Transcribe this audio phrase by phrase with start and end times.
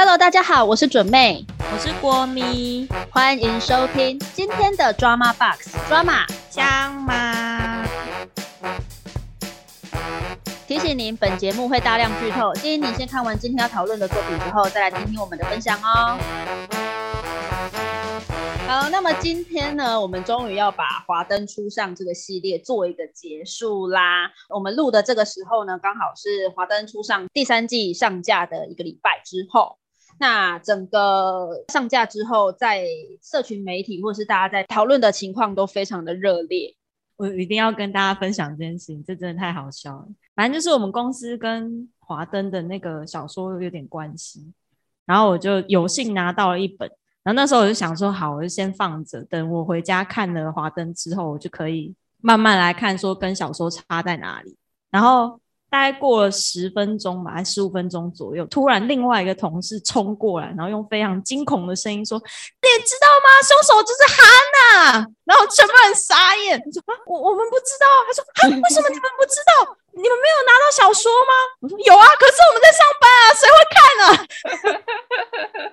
[0.00, 7.84] Hello，大家好，我是准妹，我是郭咪，欢迎收听今天的 Drama Box Drama 香吗？
[10.68, 16.16] 提醒您，本节目会大量剧透，建议您先看完今天要讨论的作品之后，再来听听我们的分享哦。
[18.68, 24.30] 好，那么今天呢，我们终于要把《华灯初上》这个系列做一个结束啦。
[24.48, 29.76] 我们录的这个时候呢，刚好是《华灯初上》第三季上架的一个礼拜之后。
[30.18, 32.84] 那整个上架之后，在
[33.22, 36.74] 社群媒体或是大家在讨论的情况都非常的热烈。
[37.16, 40.06] 我一定要跟大家分享这件事情，这真的太好笑了。
[40.34, 44.52] 反正就是我们公司跟华灯的那个小说有点关系，
[45.04, 46.88] 然后我就有幸拿到了一本。
[47.24, 54.56] 然后那时候我就想说，好，我就先放着，等我回家看了《华灯》之后，我就可以慢慢来看，说跟小说差在哪里。
[54.90, 55.38] 然后
[55.70, 63.28] 大概过了十分钟吧，还十五分钟左右，突然另外一个同事冲过来，然后用非常惊恐的声音说：“你知道吗？
[63.44, 69.76] 凶手就是哈娜。”然后全部人傻眼，说：“我我们不知道。”他说：“啊，为什么你们不知道？
[69.92, 74.12] 你们没有拿到小说吗？”我说：“有啊，可是我们在上班啊，谁会看呢？”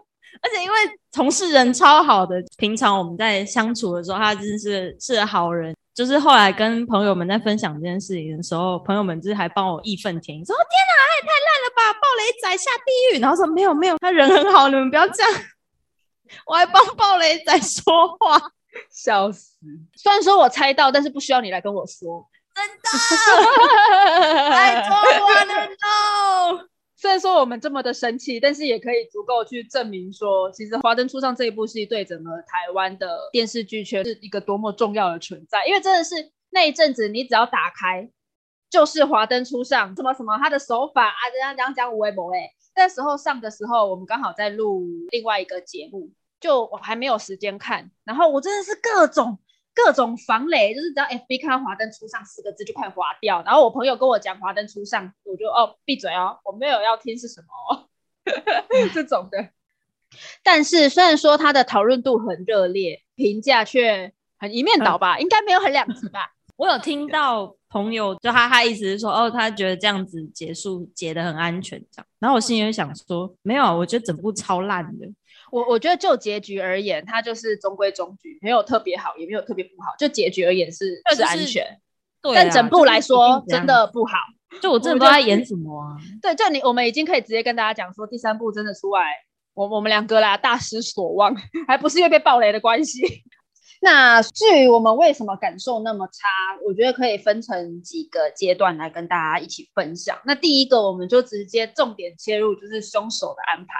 [0.44, 0.78] 而且因为
[1.12, 5.74] 同事人超好的，平常我们在相处的时候，他真是是好人。
[5.96, 15.32] 就是后来跟朋友们在分享这件事情的时候，朋友们就是还帮我义愤填膺，说：“天哪，他也太烂了吧，暴雷仔下地狱。”然后说：“没有没有，他人很好，你们不要这样。”
[16.46, 18.42] 我还帮暴雷仔说话，
[18.92, 19.56] 笑死！
[19.96, 22.84] 虽然说我猜到，但是不需要你来跟我说，真的。
[24.52, 26.68] I don't wanna know。
[27.06, 35.64] 虽然说我们这么的生气，但是也可以足够去证明说，其实《华灯初上》这一部戏对整个台湾的电视剧圈是一个多么重要的存在。
[35.67, 36.16] 因为真的是
[36.50, 38.09] 那一阵子，你只要打开
[38.72, 42.50] 就是《华灯初上》，什么什么他的手法啊，这样讲讲微博哎。
[42.75, 46.09] 那时候上的时候，我们刚好在录另外一个节目，
[46.40, 49.38] 就我还没有时间看，然后我真的是各种。
[49.76, 53.44] 各种防雷，就是只要 FB 看到“华灯初上”四个字就快划掉。
[53.46, 57.90] 然后我朋友跟我讲“华灯初上”，我就哦闭嘴哦，我没有要听是什么
[58.94, 59.50] 这种的。
[60.41, 66.31] 但是虽然说它的讨论度很热烈，评价却很一面倒吧，应该没有很两极吧。
[66.56, 72.07] 我有听到朋友就他他意思是说，哦，他觉得这样子结束结的很安全这样。
[72.18, 75.06] 然后我心里就想说，没有，我觉得整部超烂的。
[75.51, 79.94] 我我觉得就结局而言，它就是中规中矩，没有特别好，也没有特别不好。
[79.97, 81.79] 就结局而言是是安全，
[82.22, 84.13] 对但整部来说真的不好。
[84.61, 85.97] 就我真的不知道他演什么啊？
[86.22, 89.06] 对，就你我们已经可以直接跟大家讲说，第三部真的出来，
[89.53, 91.35] 我我们两个啦大失所望，
[91.67, 93.01] 还不是因为被暴雷的关系。
[93.81, 96.29] 那至于我们为什么感受那么差，
[96.66, 100.17] 我觉得可以分成几个阶段来跟大家一起分享。
[100.25, 103.73] 那第一个，我们就直接重点切入，就是凶手的安排。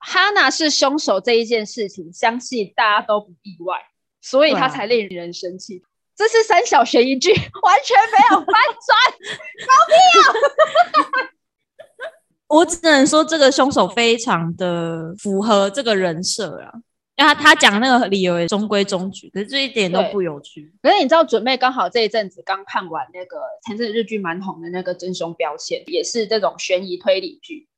[0.00, 3.76] 哈娜是凶手这一件事情，相信大家都不意外，
[4.20, 5.82] 所以他才令人生气。
[6.16, 7.30] 这是三小悬疑剧，
[7.62, 8.54] 完全没有翻
[8.86, 8.98] 转，
[9.66, 11.30] 狗屁啊！
[12.48, 16.72] 我只能说这个凶手非常的符合这个人设啊，
[17.16, 20.70] 因为他他讲那个理由也中规中矩，可是这一点都不有趣。
[20.82, 27.68] 可是你知道，准备刚好这一阵子刚看完那个前阵日剧蛮红的那个《真凶标签》，也是这种悬疑推理剧。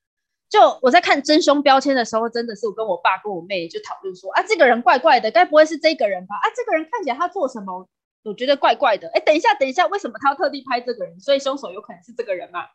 [0.53, 6.35] 就我在看真凶标签的时候，真的是我跟我爸跟我妹就讨论说啊，这个人怪怪的，该不会是这个人吧？
[6.37, 7.89] 啊，这个人看起来他做什么，
[8.23, 9.09] 我觉得怪怪的。
[9.15, 11.19] 哎，等一下，等一下，为什么他要特地拍这个人？
[11.21, 12.67] 所以凶手有可能是这个人嘛？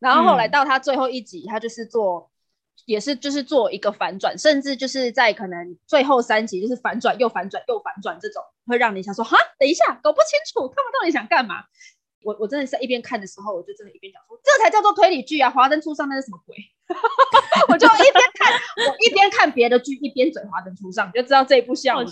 [0.00, 2.32] 然后后来到他最后一集，他就是做，
[2.84, 11.62] 也是就是做一个反转，甚至就是在可能最后三集就是反转又反转又反转这种，会让你想说哈，等一下，搞不清楚他们到底想干嘛。
[12.24, 15.50] 我我真的是一边看的时候，我就真的一边讲说，这才叫做推理剧啊！
[15.50, 16.56] 华灯初上那是什么鬼？
[17.68, 22.02] 我就一边看，我一边看别的剧，一边嘴华灯初上，就知道这一部笑，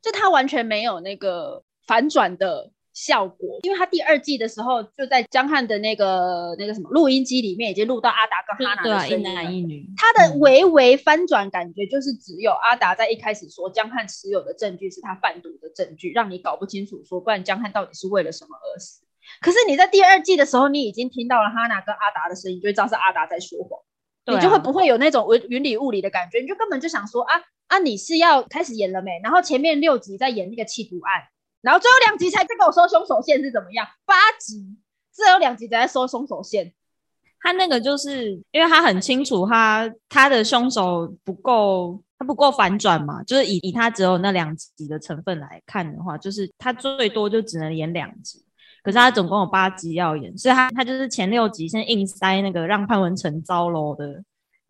[0.00, 3.58] 就它完全没有那个反转的效果。
[3.62, 9.86] 因为它第二季的时候，就在江汉的那个那个什么录音机里面，已经录到阿达跟哈娜的声音，一男一女。
[9.96, 19.02] 他的微微翻转感觉，就是只有阿达在一开始说江汉持有的证据是他贩毒的证据，让你搞不清楚，说不然江汉到底是为了什么而死。
[19.40, 23.80] 可是你在第二季的时候，你已经听到了哈娜跟阿达的声音，就知道是阿达在说谎，
[24.34, 26.40] 你就会不会有那种云云里雾里的感觉？
[26.40, 29.20] 你就根本就想说啊啊，你是要开始演了没？
[29.22, 31.22] 然后前面六集在演那个弃毒案，
[31.60, 33.86] 然后最后两集才在跟我说凶手线是怎么样？
[34.04, 34.76] 八集
[35.14, 36.72] 只有两集在说凶手线，
[37.40, 48.44] 他那个就是因为他很清楚他他的凶手不够，他不够反转嘛，就是以以他只有那两集的成分来看的话，就是他最多就只能演两集。
[48.82, 54.22] 可是他总共有八集要演，所以他他就是前六集先硬塞那个让潘文成糟楼的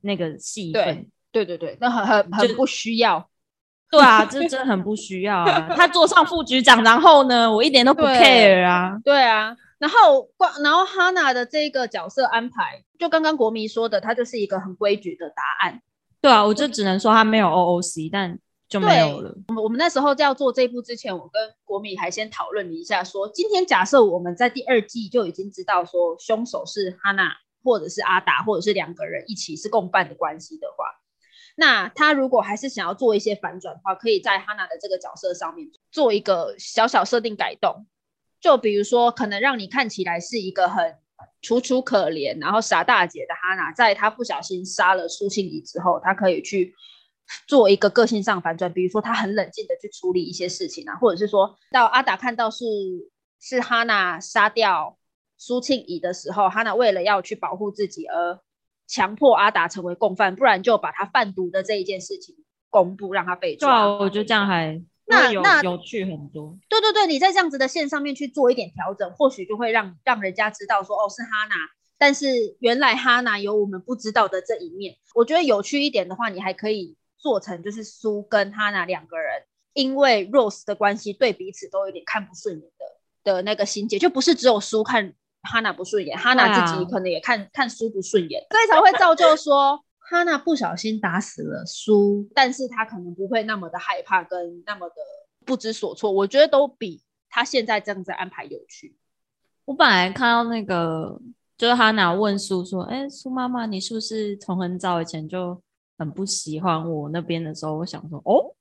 [0.03, 3.29] 那个戏份，对对对，那很很很不需要。
[3.91, 5.69] 对啊，这真的很不需要啊。
[5.76, 8.99] 他坐上副局长，然后呢，我一点都不 care 啊。
[9.05, 15.82] 对啊，然后光然后哈娜的这个角色安排，就刚刚国民说的，他就是一个很规矩的答案。
[16.23, 18.38] 对啊，我就只能说他没有 OOC，但
[18.73, 19.35] 就没有了。
[19.49, 30.87] 我们我们那时候在要做这一部之前，我跟国米还先讨论了一下，说今天假设我们在第二季就已经知道说凶手是哈娜，或者是阿达，或者是两个人一起是共犯的关系的话，
[31.55, 37.87] 那他如果还是想要做一些反转的话，可以在哈娜的这个角色上面做一个小小设定改动，
[38.41, 40.97] 就比如说可能让你看起来是一个很
[41.43, 46.75] 楚楚可怜，然后傻大姐的哈娜，在她不小心杀了苏庆怡之后，她可以去
[47.47, 52.65] 做一个个性上反转，比如说他很冷静的去处理一些事情啊，或者是说到阿达看到是
[53.41, 54.99] 是哈娜杀掉
[55.37, 58.39] 苏庆怡的时候，哈娜为了要去保护自己而
[58.87, 62.37] 强迫阿达成为共犯，不然就把他贩毒的这一件事情
[62.69, 63.69] 公布，让他被抓。
[63.69, 66.59] 对啊，我觉得这样还有那那有趣很多。
[66.69, 71.57] 对对对，你在这样子的线上面去做一点调整，或许就会让让人家知道说，哦，是哈娜，
[71.99, 74.97] 但是原来哈娜有我们不知道的这一面。
[75.15, 79.43] 我觉得有趣一点的话，你还可以做成就是苏跟哈娜两个人
[79.73, 82.63] 因为 Rose 的关系，对彼此都有点看不顺眼
[83.25, 89.83] 的的那个心结，就不是只有苏看哈娜不顺眼，哈娜自己可能也看看苏不顺眼，所以才会造就说。
[90.05, 94.97] 哈娜不小心打死了苏，但是他可能不会那么的害怕，跟那么的
[95.47, 96.11] 不知所措。
[96.11, 98.95] 我觉得都比他现在这样子安排有趣。
[99.65, 101.19] 我本来看到那个，
[101.57, 105.63] 就是哈娜问苏说：“哎，苏妈妈，你是不是从很早以前就
[106.03, 108.55] 很不喜欢我那边的时候？”我想说，哦，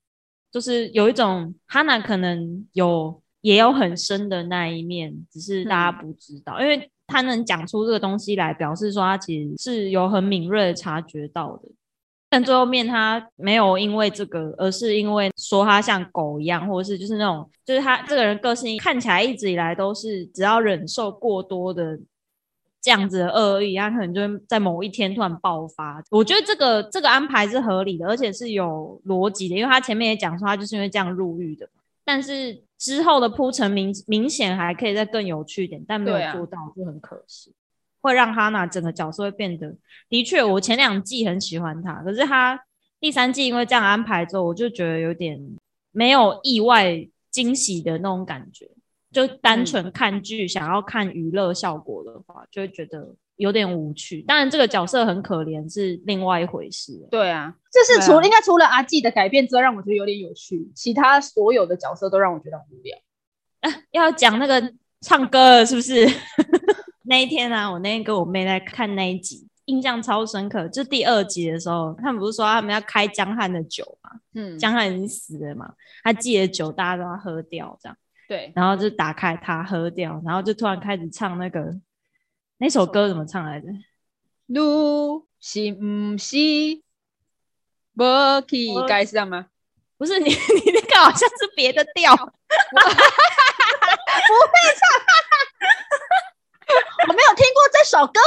[0.50, 11.68] 就是有一种哈娜可能有也有很深的那一面，只是大家不知道，因为他能讲出这个东西来，表示说他其实是有很敏锐的察觉到的。
[12.30, 21.98] 但最后面他没有因为这个，而是因为说他像狗一样，或者是就是那种，就是他这个人个性看起来一直以来都是只要忍受过多的
[22.82, 26.02] 这样子的恶意，他可能就会在某一天突然爆发。
[26.10, 31.68] 我觉得这个这个安排是合理的，而且是有逻辑的，因为他前面也讲说他就是因为这样入狱的，
[32.04, 37.54] 但是之后的铺陈明明显还可以再更有趣一点，但没有做到，就很可惜。
[38.00, 39.76] 会让哈娜整个角色会变得，
[40.08, 42.60] 的确，我前两季很喜欢她，可是她
[42.98, 45.40] 第三季因为这样安排之后，我就觉得有点
[45.92, 48.68] 没有意外惊喜的那种感觉。
[49.12, 54.22] 就单纯看剧，想要看娱乐效果的话，就会觉得有点无趣。
[54.22, 57.06] 当然，这个角色很可怜是另外一回事。
[57.10, 62.98] 对啊，这是除、应该除了阿纪的改变之外，让我觉得有点有趣，其他所有的角色都让我觉得很无聊。
[63.92, 64.72] 要讲那个
[65.02, 66.06] 唱歌了，是不是？
[67.04, 70.66] 那一天啊，我那天跟我妹在看那一集，印象超深刻。
[70.68, 74.10] 就第二集的时候，他们不是说他们要开江汉的酒嘛？
[74.34, 77.96] 嗯，江汉已经死了嘛，他寄的酒大家都要喝掉，这样，
[78.32, 81.70] 对，然后就打开它喝掉，然后就突然开始唱那个
[82.56, 83.66] 那首歌怎么唱来着？
[84.46, 86.38] 路是不是
[87.94, 89.48] 无去我该是这样吗？
[89.98, 92.32] 不是你， 你那个好像是别的调， 我
[97.12, 98.18] 没有听过这首歌嘛？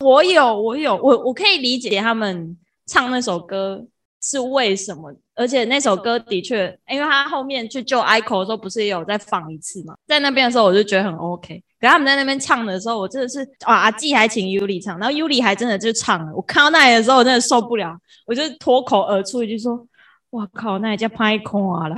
[0.00, 3.86] 我有，我有，我我可以理解他们唱那首歌
[4.22, 11.62] 是为什么，而且那首歌的确，因为他后面去救 Ico 的时候，不是也有再放一次嘛，在那边的时候我就觉得很 OK。
[11.80, 16.32] 可他们在那边唱的时候，我真的是啊，阿纪还请 Yuli 唱，然后 Yuli 还真的就唱了。
[16.32, 19.84] 我看到那里的时候，我真的受不了，我就脱口而出一句说
[20.30, 21.88] ：“哇靠，那也叫拍空啊！”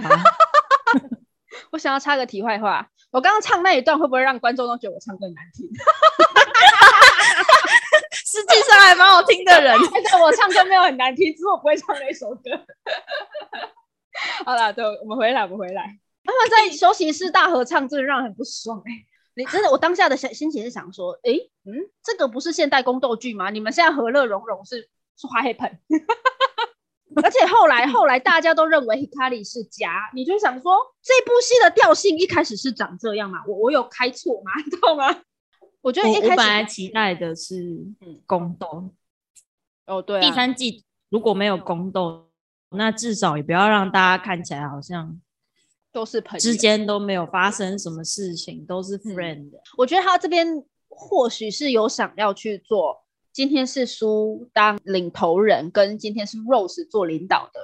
[1.70, 5.68] 我想要插个题外话，我刚刚唱那一段会不会让观众都觉得我唱歌难听？
[8.24, 9.76] 实际上还蛮好听的人。
[9.92, 12.50] 但是我唱歌没有很难听，只是我不会唱那首歌。
[14.46, 15.98] 好啦，对，我们回来，我们回来。
[16.24, 18.90] 他们在休息室大合唱，真的让人很不爽哎、
[19.34, 21.32] 你真的，我当下的想心情是想说，哎、
[21.66, 23.50] 嗯，这个不是现代宫斗剧吗？
[23.50, 25.78] 你们现在和乐融融是是花黑盆，
[27.22, 33.40] 而且后来后来大家都认为 Hikari 是假，你就想说这部戏的调性一开始是长这样吗？
[33.46, 34.52] 我我有开错吗？
[34.64, 35.14] 你知道吗？
[35.84, 37.62] 我觉得一开始本来期待的是
[38.00, 38.88] 嗯宫斗，
[39.84, 42.30] 哦对、啊，第三季如果没有宫斗，
[42.70, 45.20] 那至少也不要让大家看起来好像
[45.92, 49.60] 都是朋友之间都没有发生什么事情，都是 friend 的。
[49.76, 50.46] 我觉得他这边
[50.88, 57.60] 或许是有想要去做，今天是苏当领头人，跟今天是 Rose 做领导的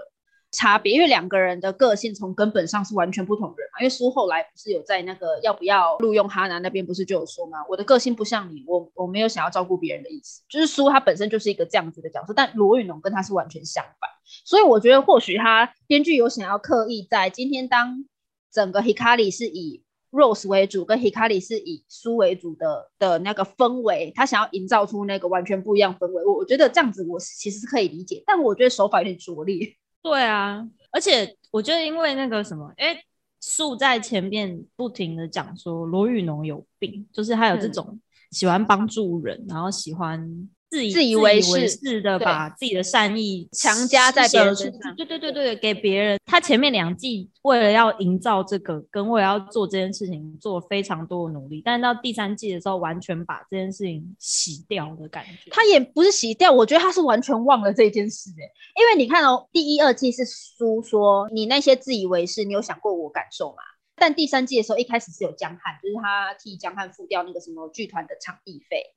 [0.53, 3.81] 差别，因为两个人的个性从根本上是完全不同人嘛。
[3.81, 7.59] 因为苏后来不是有在那个要不要录用哈娜那边不是就有说吗？
[7.69, 14.11] 我的个性不像你，我我没有想要照顾别人的意思，就是苏他本身就是一个这样子的角色，但罗宇龙跟他是完全相反。
[14.45, 18.05] 所以我觉得或许他编剧有想要刻意在今天当
[18.53, 26.25] 整个 Hikari 是以 Rose 为主，跟 Hikari 是以苏为主的的那个氛围，他想要营造出那个完全不一样氛围。
[26.25, 29.77] 我我觉得这样子我其实是可以理解，但我觉得手法有点拙劣。
[30.03, 33.03] 对啊，而且我觉得因为那个什么，哎。
[33.43, 37.99] 树在前面不停的讲说罗宇农有病，就是他有这种
[38.33, 44.95] 喜欢帮助人，然后喜欢自以自以为是的把自己的善意强加在别人身上。
[44.95, 46.19] 对对对对，给别人。
[46.25, 55.51] 他前面两季为了要营造这个，跟为了要做这件事情，做非常多的努力，但是到第三季的时候，完全把这件事情洗掉的感觉。
[55.51, 58.47] 他也不是洗掉，我觉得他是完全忘了这件事哎。
[58.81, 63.63] 因为你看哦，第一、二季是书说你那些自以为是，你有想过我感受吗？
[63.97, 68.95] 但第三季的时候，一开始是有江汉，就是他替江汉付掉那个什么剧团的场地费，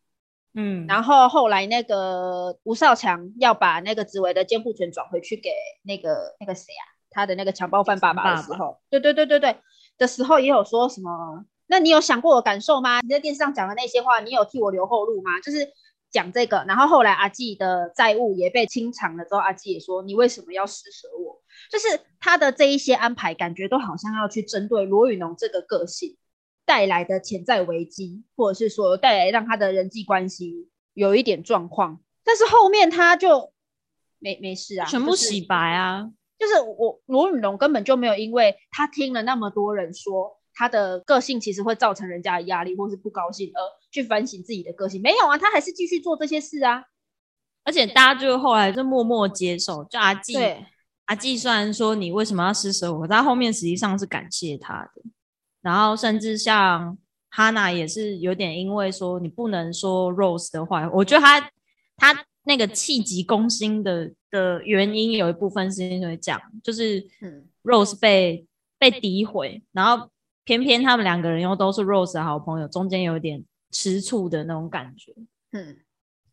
[0.56, 5.52] 嗯，然后后来那个吴少强要把那个紫薇的监护权转回去给
[5.84, 9.58] 那个那个谁啊，他的那个强暴犯爸爸的时候，对对对对对
[9.98, 11.46] 的时候，也有说什么？
[11.68, 13.02] 那你有想过我感受吗？
[13.02, 15.40] 你在电视上讲的那些话，你有替我留后路吗？
[15.42, 15.72] 就是。
[16.14, 21.42] 讲这个，然后后来阿纪的债务也被清偿了之后，阿纪也说：“你为什么要施舍我？”
[21.72, 26.16] 就是他的这一些安排，感觉都好像要去针对罗宇农这个个性
[26.74, 32.00] 带来的潜在危机，或者是说带来让他的人际关系有一点状况。
[32.24, 33.54] 但是后面他就
[34.18, 36.10] 没没事啊，全部洗白啊！
[36.40, 40.40] 就是我罗宇龙根本就没有，因为他听了那么多人说。
[40.56, 43.60] 他的个性其实会造成人家的压力，或是不高兴，而
[43.92, 45.02] 去反省自己的个性。
[45.02, 46.84] 没有啊，他还是继续做这些事啊。
[47.64, 50.36] 而且大家就后来就默默接受，就阿纪，
[51.06, 55.02] 阿纪虽然说你为什么要施舍我，但后面实际上是感谢他的。
[55.64, 56.96] 然后甚至像
[57.32, 61.42] 哈娜也是有点因为说你不能说 Rose 的话，我觉得他
[61.98, 67.04] 他那个气急攻心的的原因有一部分是因为讲，就是
[67.64, 68.46] Rose 被
[68.78, 70.08] 被诋毁，然后。
[70.46, 75.16] 偏偏他们两个人又都是 Rose 的好朋友，中间有点吃醋的那种感觉。
[75.54, 75.78] 嗯，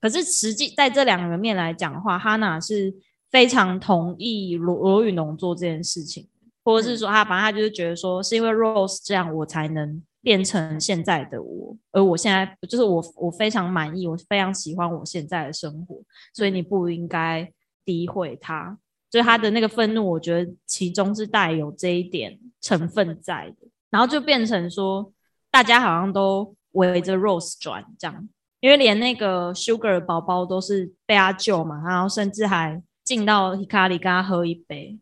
[0.01, 2.93] 可是实际在这两个人面来讲的话，哈娜是
[3.31, 6.29] 非常同意罗罗宇农做这件事情，
[6.65, 16.03] 或者是说他反正他就是觉得说，是因为 Rose 这样，我才能变成现在的我，而我现在就是我，我非常满意，我非常喜欢我现在的生活，
[16.35, 17.51] 所以你不应该
[17.85, 18.79] 诋毁他。
[19.11, 23.67] 所以他的那个愤怒，我觉得其中是带有这一点成分在的。
[23.91, 25.13] 然后就变成说，
[25.51, 28.29] 大家好像都围着 Rose 转这样，
[28.61, 34.97] 因为连那个 Sugar 宝宝都是被他救嘛，然后甚至还进到 Hikari 跟他喝一杯。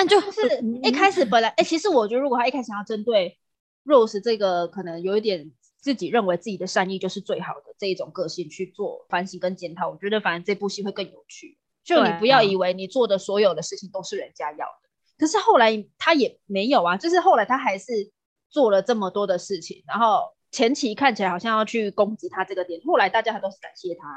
[0.00, 3.38] 但就是一开始本来，哎，其实我觉得如果他一开始要针对
[3.84, 11.58] Rose 这个可能有一点自己认为自己的善意就是最好的这一种个性去做反省跟检讨，我觉得反正这部戏会更有趣。
[11.84, 14.88] 就你不要以为你做的所有的事情都是人家要的。
[15.18, 18.10] 可是后来他也没有啊，就是后来他还是
[18.48, 24.08] 做了这么多的事情，然后前期看起来好像要去攻击他这个点，后来大家还都是感谢他。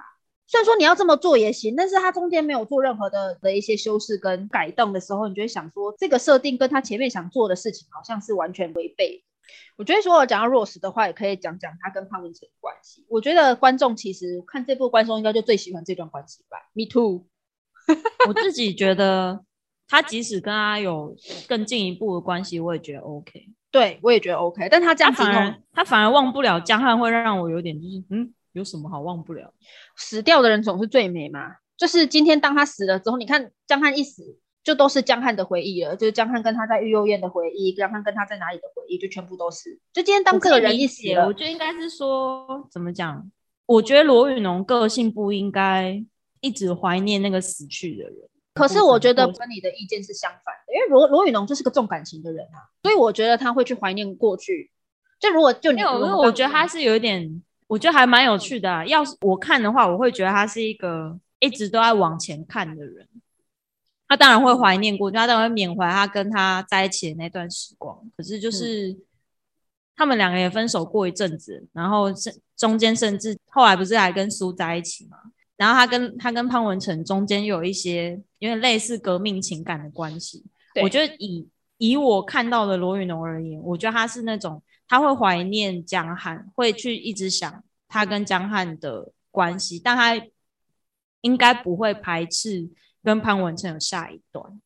[0.45, 9.23] 虽然说你要这么做也行，但是他中间没有做任何的的一些修饰跟改动的时候，你就会想说这个设定跟他前面想做的事情好像是完全违背。
[9.77, 13.05] 我觉得说我讲到 Rose 的话，也可以讲讲他跟潘文成的关系。
[13.09, 16.57] 我觉得观众其实看这部观众应该就最喜欢这段关系吧。
[16.73, 17.25] Me too，
[18.27, 19.43] 我自己觉得。
[19.85, 21.15] 他即使跟他有
[21.47, 23.47] 更进一步的关系，我也觉得 OK。
[23.69, 24.67] 对，我也觉得 OK。
[24.71, 29.53] 但他这样反而他反而忘不了江汉，会让我有点就是嗯，有什么好忘不了？
[29.95, 31.57] 死掉的人总是最美嘛。
[31.75, 39.77] 就是今天当他死了之后，你看江汉一死，就都是江汉的回忆了，就是江汉跟他在育幼院的回忆，江汉跟他在哪里的回忆，就全部都是。
[39.91, 43.29] 就今天当这个人一死了，我觉得应该是说怎么讲？
[43.65, 46.01] 我觉得罗宇农个性不应该
[46.41, 48.15] 一直怀念那个死去的人。
[48.53, 54.69] 可是我觉得跟你的意见是相反的，因为罗罗宇农就是个重感情的人啊，所以我觉得他会去怀念过去。
[55.19, 58.85] 就如果就你，因为我觉得他是有一点，我觉得还蛮有趣的。
[58.87, 63.07] 要是我看的话，我会觉得他是一个一直都在往前看的人。
[64.07, 67.99] 他当然会怀念过去，他当然会缅怀他跟他在一起的那段时光。
[68.15, 68.95] 可是就是
[69.95, 75.17] 他们两个也分手过一阵子，然后甚中间甚至后来不是还跟苏在一起吗？
[75.55, 80.43] 然后他跟他跟潘文成中间有一些有点类似革命情感的关系。
[80.81, 84.61] 我觉得以以我看到的罗宇农而言，我觉得他是那种
[84.93, 90.23] 他会怀念江汉，会去一直想他跟江汉的关系，但他
[91.21, 92.69] 应该不会排斥
[93.03, 94.61] 跟潘文成有下一段，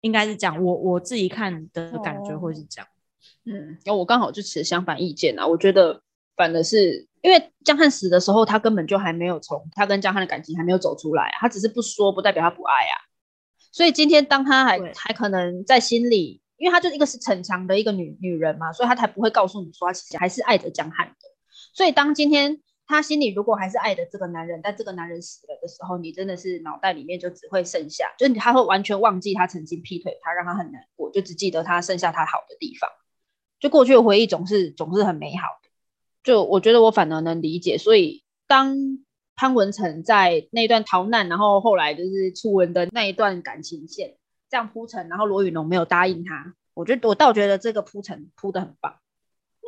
[0.00, 0.64] 应该是这样。
[0.64, 2.88] 我我自己看的感觉会是这样。
[3.44, 6.00] 嗯，因为我刚好就持相反意见啊，我觉得
[6.34, 7.06] 反而是。
[7.20, 12.96] 因为江汉死的时候，他根本就还没有从他跟江汉的感情还没有走出来，他只是不说，不代表他不爱啊。
[13.72, 21.14] 所以今天当他还还可能在心里，因为她就是一个是逞强的一个女女人嘛，所以她才不会告诉你说她其实还是爱着江汉的。
[21.72, 32.90] 所以当今天她心里如果还是爱着这个男人，但这个男人死了的时候，你真的是脑袋里面就只会剩下，就是他会完全忘记他曾经劈腿他，让他很难过，就只记得他剩下他好的地方。
[33.58, 35.70] 就过去的回忆总是总是很美好的。
[36.22, 38.76] 就我觉得我反而能理解，所以当
[39.36, 44.16] 潘文成在那段逃难，然后后来就是初吻的那一段感情线
[44.54, 48.94] 这样铺陈，然后罗宇农没有答应他，我觉得我倒觉得这个铺陈铺的很棒，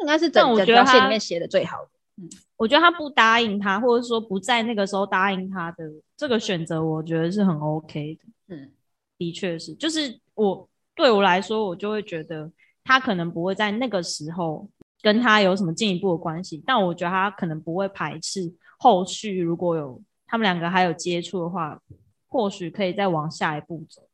[0.00, 2.28] 应该是整整但我觉得他条线里面写的最好的。
[2.57, 8.55] 我觉得他不答应他，或者说不在那个时候答应他的这个选择，我觉得是很 OK 的。
[8.55, 8.71] 嗯，
[9.19, 12.49] 的确是，就是我对我来说，我就会觉得
[12.85, 14.69] 他可能不会在那个时候
[15.02, 21.83] 跟他有什么进一步的关系，但我觉得他可能不会排斥后续如果有他们两个还有接触的话，
[22.28, 24.05] 或许可以再往下一步走。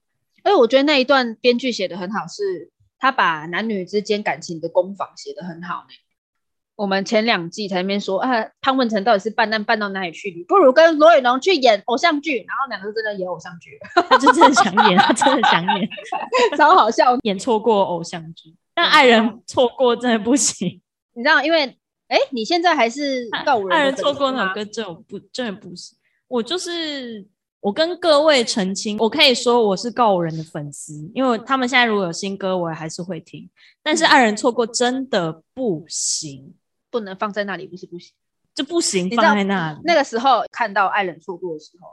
[0.44, 5.94] 而且我觉得那一段编剧写的很好，是他把男女之间感情的攻防写的很好呢。
[6.75, 10.30] 我们前两季才那边说啊，潘文成到底是办案办到哪里去？
[10.30, 15.88] 你不如跟罗宇农去演偶像剧，然后两个就真的演偶像剧，他就真的想演，他真的想演，
[16.56, 17.16] 超好笑。
[17.22, 20.80] 演错过偶像剧，但爱人错过真的不行。
[21.12, 21.76] 你知道，因为
[22.08, 25.96] 哎，你现在还是告五人的爱人错过那吗首歌真的不真的不行，
[26.26, 27.26] 我就是
[27.62, 33.49] 我跟各位澄清，我可以说我是告五人的粉丝，因为他们现在如果有新歌，我也还是会听。
[33.85, 36.57] 但是爱人错过真的不行，
[36.90, 38.12] 不能放在那里，不是不行。
[38.52, 39.78] 就不行放在那里。
[39.85, 41.88] 那个时候看到爱人错过的时候，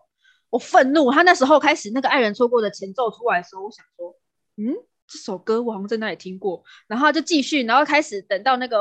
[0.50, 1.12] 我愤怒。
[1.12, 4.16] 他那时候开始那个爱人错过的前奏出来的时候，我想说，
[4.58, 4.74] 嗯，
[5.08, 6.64] 这首歌我好像在那里听过。
[6.88, 8.80] 然后就继续，然后开始等到那个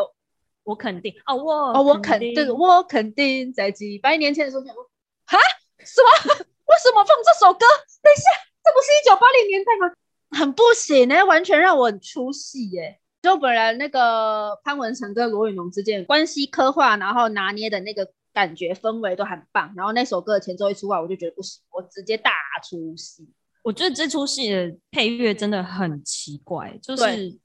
[0.65, 4.83] 我肯定哦，我哦，我肯定对，我肯定在几百年前的时候想说，
[5.27, 5.39] 哈，
[5.85, 6.01] 什
[6.41, 6.47] 么？
[6.69, 7.65] 为什么放这首歌？
[8.03, 8.31] 等一下，
[8.63, 9.93] 这不是一九八零年代吗？
[10.31, 19.73] 很不行哎、完全让我很出戏耶、就本来那个潘文成跟罗宇农之间的关系刻画，然后拿捏的那个感觉氛围都很棒。
[19.75, 22.31] 然后那首歌的前奏一出来，我就觉得不行，我直接大
[22.63, 23.27] 出戏。
[23.63, 27.39] 我觉得这出戏的配乐真的很奇怪，就是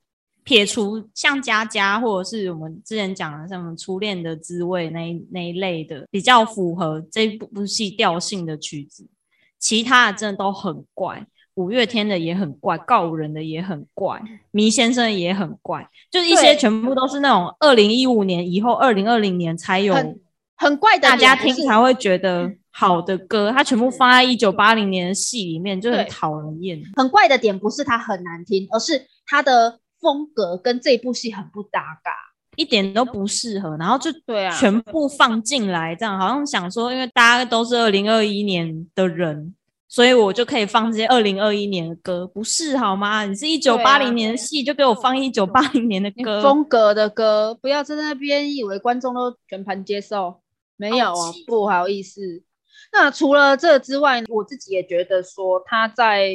[0.44, 9.08] 撇除像佳佳或者是我们之前讲的像什么初恋的滋味那一那一类的比较符合这部戏调性的曲子，
[9.60, 11.26] 其他的真的都很怪。
[11.56, 20.20] 五月天的也很怪，告五人的也很怪，迷先生也很怪，就是一些全部都是那种二零一五年以后，二零二零年才有很
[20.56, 26.82] 很怪的大家听才会觉得好的歌，它全部放在一九八零年的戏里面，就很讨人厌。
[26.96, 32.12] 很怪的点，不是它很难听，而是它的风格跟这部戏很不搭嘎。
[32.56, 39.56] 一点都不适合，然后就对啊全部放进来，这样好像想说，因为大家都是二零二一年的人，
[39.88, 43.26] 所以我就可以放这些二零二一年的歌，不是好吗？
[43.26, 50.42] 你是一九八零年的戏，就给我放一九八零年的歌，风格的歌，不要在那边以为观众都全盘接受，
[50.78, 52.44] 没有啊气，不好意思。
[52.92, 56.30] 那除了这之外，我自己也觉得说他在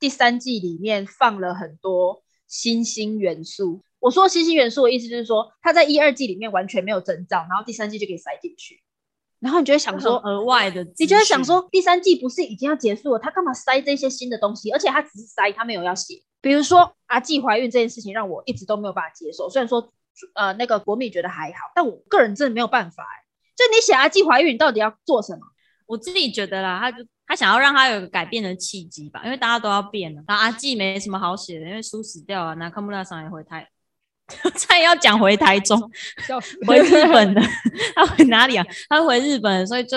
[0.00, 3.80] 第三季里面放了很多新兴元素。
[4.00, 8.82] 我说新兴元素的意思就是说，他在一二季里面完全没有征兆，然后第三季就给塞进去，
[9.38, 14.70] 然后你就会想说，额外的，你就会想，说，第三季不是已经要结束了，他干嘛塞这些新的东西？
[14.70, 16.22] 而且他只是塞，他没有要写。
[16.40, 19.48] 比如说阿纪怀孕这件事情，让我一直都没有办法接受。
[19.48, 19.92] 虽然说，
[20.34, 23.24] 呃，那个国米觉得还好，但我个人真的没有办法、欸。
[23.54, 25.40] 就你写阿纪怀孕，你到底要做什么？
[25.86, 30.20] 我自己觉得啦，他就他想要让他有个改变的契机吧，因为大家都要变了。
[30.26, 33.64] 然后阿纪没什么好写的，因为书死掉了，那看不到上也回台，
[34.58, 35.78] 差点要讲回台中
[36.66, 37.40] 回日本的，
[37.94, 38.66] 他回哪里啊？
[38.88, 39.96] 他回日本，所以就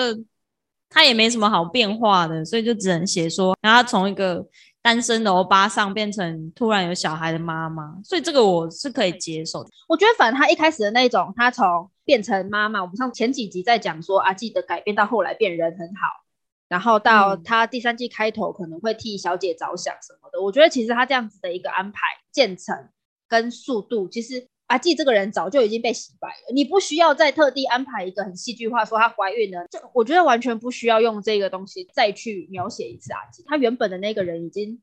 [0.88, 4.46] 他也没什么好变化的，所以就只能写说，然后他从一个
[4.80, 9.70] 单身的欧巴桑变成突然有小孩的妈妈，所以这个我是可以接受的。
[9.88, 16.23] 我觉得反正他一开始的那种，他从变成妈妈，我们上前几集在讲说阿纪的改变，到后来变人很好，
[16.68, 20.40] 然后到嗯他第三季开头可能会替小姐着想什么的。
[20.42, 22.00] 我觉得其实他这样子的一个安排、
[22.32, 22.88] 建成
[23.28, 34.80] 跟速度，其实阿纪这个人早就已经被洗白了，你不需要再特地安排一个很戏剧化说她怀孕了，这我觉得完全不需要用这个东西再去描写一次阿纪，他原本的那个人已经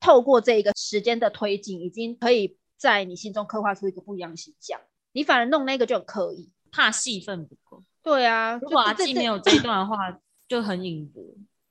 [0.00, 4.80] 透过这个时间的推进，已经可以在你心中刻画出一个不一样的形象。
[5.12, 6.50] 你反而弄那个就很刻意。
[6.74, 10.18] 怕戏份不够，对啊，如果阿这纪没有这一段的话，
[10.52, 11.22] 就很隐薄，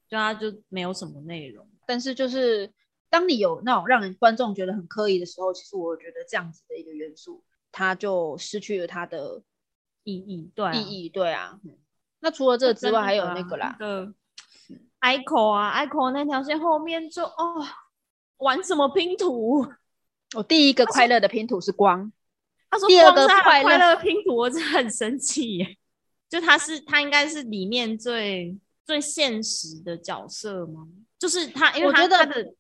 [0.10, 1.68] 就他就没有什么内容。
[1.86, 2.74] 但是就是
[3.12, 9.44] 当你有那种让人观众觉得很刻意的时候，其实我觉得这样子的一个元素，它就失去了它的
[10.04, 11.10] 意义对、啊、意义。
[11.10, 11.78] 对啊，嗯
[12.22, 14.16] 那除了这个之外，还有那个啦，嗯
[15.00, 17.64] ，ICO 啊，ICO 那条线后面就哦，
[18.38, 19.64] 玩什么拼图？
[20.36, 22.12] 我第一个快乐的拼图是光，
[22.68, 25.78] 他说第二个快乐快乐拼图，我真的很生气耶。
[26.28, 30.88] 就他是他应该是里面最最现实的角色吗？
[31.20, 32.54] 就是他，因为我觉得他他的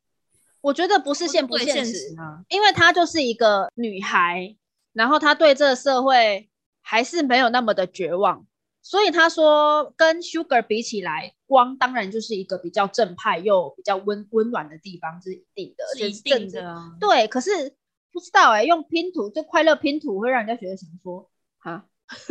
[0.61, 4.55] 我觉得不是现不最现现实，实啊，因为她就是一个女孩，
[4.93, 6.49] 然后她对这个社会
[6.81, 8.45] 还是没有那么的绝望，
[8.83, 16.95] 所以她说跟 Sugar 比起来，光当然就是一个比较正派又比较温温暖的地方，是一定的，是一定的啊。
[16.99, 17.75] 对，可是
[18.11, 21.85] 不知道哎、用拼图就快乐拼图会让人家觉得想说啊，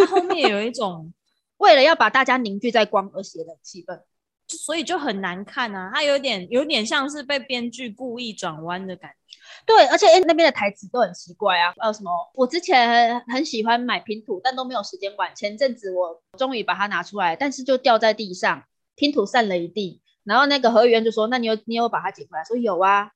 [0.09, 1.13] 后面有一种，
[1.61, 4.03] 为了要把大家凝聚在光而写的气氛。
[4.49, 5.93] 所以就很难看啊。
[5.95, 9.39] 他有点有点像是被编剧故意转弯的感觉。
[9.65, 12.11] 对，而且哎、那边的台词都很奇怪啊，呃，什么？
[12.35, 15.33] 我之前很喜欢买拼图，但都没有时间玩。
[15.37, 18.65] 前阵子我终于把它拿出来，但是就掉在地上，
[18.97, 20.03] 拼图散了一地。
[20.25, 23.13] 然后那个何员就说：“那你有你有把它捡回来？”说有啊，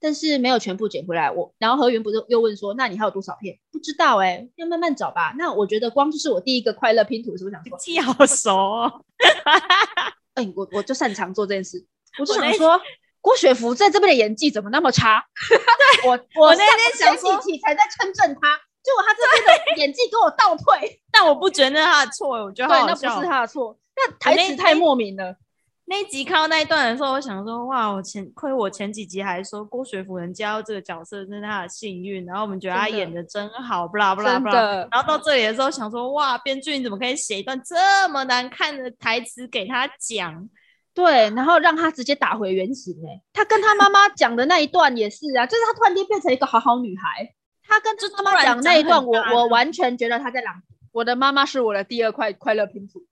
[0.00, 1.30] 但是没有全部捡回来。
[1.30, 5.34] 我然后何员不是又问说：“那你还有多少片？”不知道哎、要慢慢找吧。
[5.36, 9.04] 那我觉得光就是我第一个快乐拼图，是我想说，记好熟哦，
[10.34, 11.84] 哎、我我就擅长做这件事，
[12.18, 12.80] 我就想说。
[13.20, 15.22] 郭雪芙在这边的演技怎么那么差？
[15.50, 21.02] 对我我那天想说前几期才在称赞他，结果他这边的演技给我倒退。
[21.10, 23.26] 但我不觉得他的错，我觉得对，那不是。
[23.28, 25.36] 他的错，那台那词太莫名了。
[25.90, 32.26] 那一集看到那一段的时候，我想说，哇，我前亏我前几集还说郭学府能接到这个角色，真是他的幸运。
[32.26, 34.86] 然后我们觉得他演的真好，不啦不啦不啦。
[34.92, 40.46] 然后到这里的时候，想说，哇，编剧你怎么可以写一段这么难看的台词给他讲？
[40.92, 42.94] 对，然后让他直接打回原形。
[43.06, 47.34] 哎，他跟他妈妈讲的那一段也是啊，就是他突然间变成一个好好女孩。
[47.66, 50.74] 他跟就他妈妈讲那一段，我我完全觉得他在朗读。
[50.92, 53.06] 我的妈妈是我的第二块快乐拼图。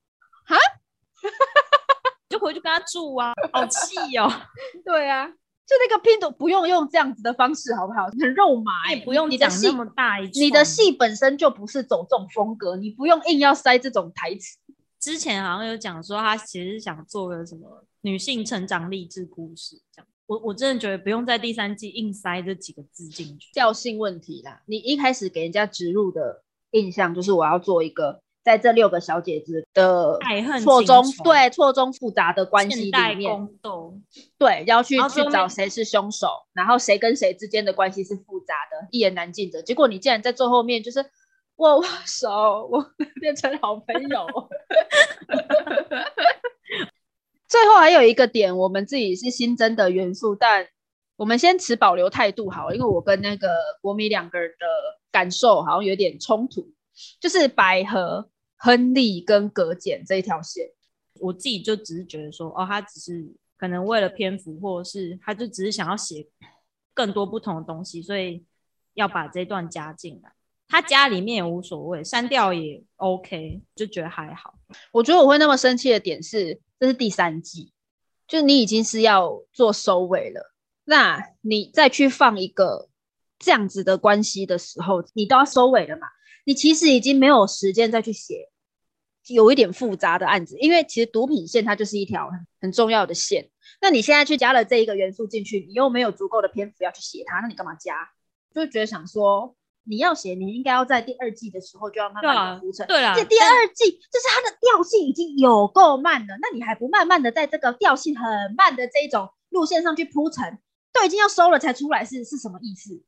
[2.36, 4.30] 就回去跟他住啊， 好气哦！
[4.84, 8.06] 对啊，就那个拼图不用用这样子的方式，好不好？
[8.20, 10.40] 很肉麻、欸，也不用你的戏讲那么大一句。
[10.40, 14.58] 你的戏本身就不是走这种风格，你不用硬要塞这种台词。
[15.00, 20.06] 之前好像有讲说，他其实想做个什么女性成长励志故事，这样。
[20.26, 23.48] 我我真的觉得不用在第三季硬塞这几个字进去。
[23.52, 30.20] 调性问题啦，你一开始给人家植入的印象就是我要做一个在这六个小姐子的
[30.62, 33.48] 错综对错综复杂的关系里面，
[34.38, 39.60] 对要去去找谁是凶手，然后谁跟谁之间的关系是复杂的，一言难尽的。
[39.64, 41.04] 结果你竟然在最后面就是
[41.56, 42.30] 握握手，
[42.70, 42.88] 我
[43.20, 44.26] 变成好朋友。
[47.48, 50.68] 最后还有一个点，我们自己是新增的元素，但
[51.16, 53.48] 我们先持保留态度好，因为我跟那个
[53.82, 54.66] 国米两个人的
[55.10, 56.68] 感受好像有点冲突，
[57.20, 58.28] 就是百合、
[58.66, 60.68] 亨利跟格简这一条线。
[61.20, 63.24] 我自己就只是觉得说，哦，他只是
[63.56, 66.26] 可能为了篇幅，或者是他就只是想要写
[66.92, 68.44] 更多不同的东西，所以
[68.94, 70.32] 要把这段加进来。
[70.66, 74.58] 他加里面也无所谓，删掉也 OK，就觉得还好。
[74.90, 77.72] 我觉得我会那么生气的点是，这是第三季，
[78.26, 80.52] 就你已经是要做收尾了，
[80.84, 82.88] 那你再去放一个
[83.38, 86.08] 这样子的关系的时候，你都要收尾了嘛？
[86.44, 88.50] 你其实已经没有时间再去写
[89.28, 93.50] 有一点复杂的案子，因为其实毒品线它就是一条很很重要的线。
[93.80, 98.08] 那你现在去加了这一个元素进去，你又没有足够的篇幅要去写它，那你干嘛加？
[98.54, 102.86] 就会觉得想说，你要写，你应该要在第二季的时候就要慢慢的铺陈。
[102.86, 110.58] 对啊这，第二季就是它的调性已经有够慢了，那你还不慢慢的在这个调性很慢的这一种路线上去铺陈，
[110.92, 113.02] 都已经要收了才出来是是什么意思？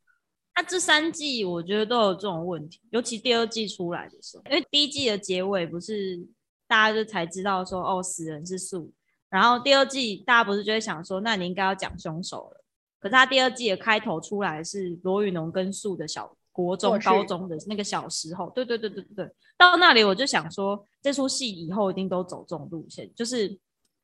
[0.58, 6.18] 他这三季我觉得都有这种问题，尤其第二季出来的时候，因为第一季的结尾不是
[6.66, 8.90] 大家就才知道说哦死人是素，
[9.30, 12.64] 然后第二季大家不是就会想说，那你应该要讲凶手了。
[12.98, 23.56] 可是他第二季的开头出来是罗宇农跟素的小国中、高中的那个小时候，对对对对对，到那里我就想说，这出戏以后一定都走这种路线，就是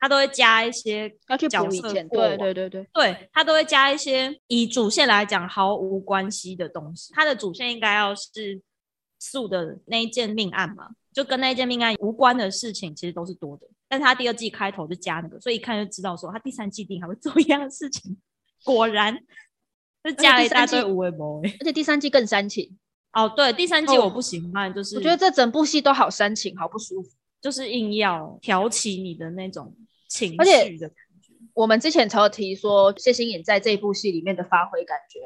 [0.05, 7.11] 他都会加一些要去角色对对对对，对他都会加一些以主线来讲毫无关系的东西。
[7.15, 8.61] 他的主线应该要是
[9.19, 13.67] 素的那一件命案嘛，就跟那一件命案无关的事情其实都是多的。
[13.89, 18.15] 但是他第二季开头就加那个，所以一看就知道说他第三季一定还会做一样的事情。
[18.63, 19.19] 果然，
[20.03, 21.57] 就加了一大堆无为谋诶。
[21.61, 22.77] 而且第三季更煽情，
[23.15, 27.09] 哦，对，第三季哦我不喜欢，就是我觉得这整部戏都好煽情，好不舒服。
[27.41, 29.77] 就是硬要挑起你的那种
[30.15, 31.33] 情而且绪的感觉。
[31.55, 35.21] 我们之前才有提说，谢欣颖在这一部戏里面的发挥感觉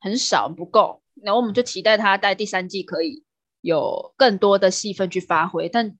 [0.00, 3.24] 很少不够，然后我们就期待她在第三季可以
[3.60, 5.90] 有更多的戏份去发挥，但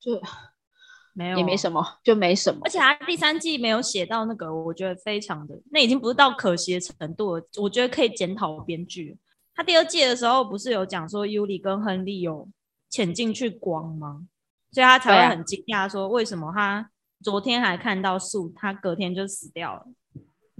[0.00, 0.20] 就
[1.14, 2.70] 没有，也没什么，就没什么而。
[2.70, 9.18] 且他第三季没有写到那个，我觉得非常的，那已经不是到可惜的程度了，我觉得可以检讨编剧。
[9.54, 12.48] 他第二季的时候不是有讲说尤里跟亨利有
[12.88, 14.26] 潜进去光吗？
[14.72, 16.90] 所以他才会很惊讶说为什么他
[17.22, 19.86] 昨天还看到树，他隔天就死掉了。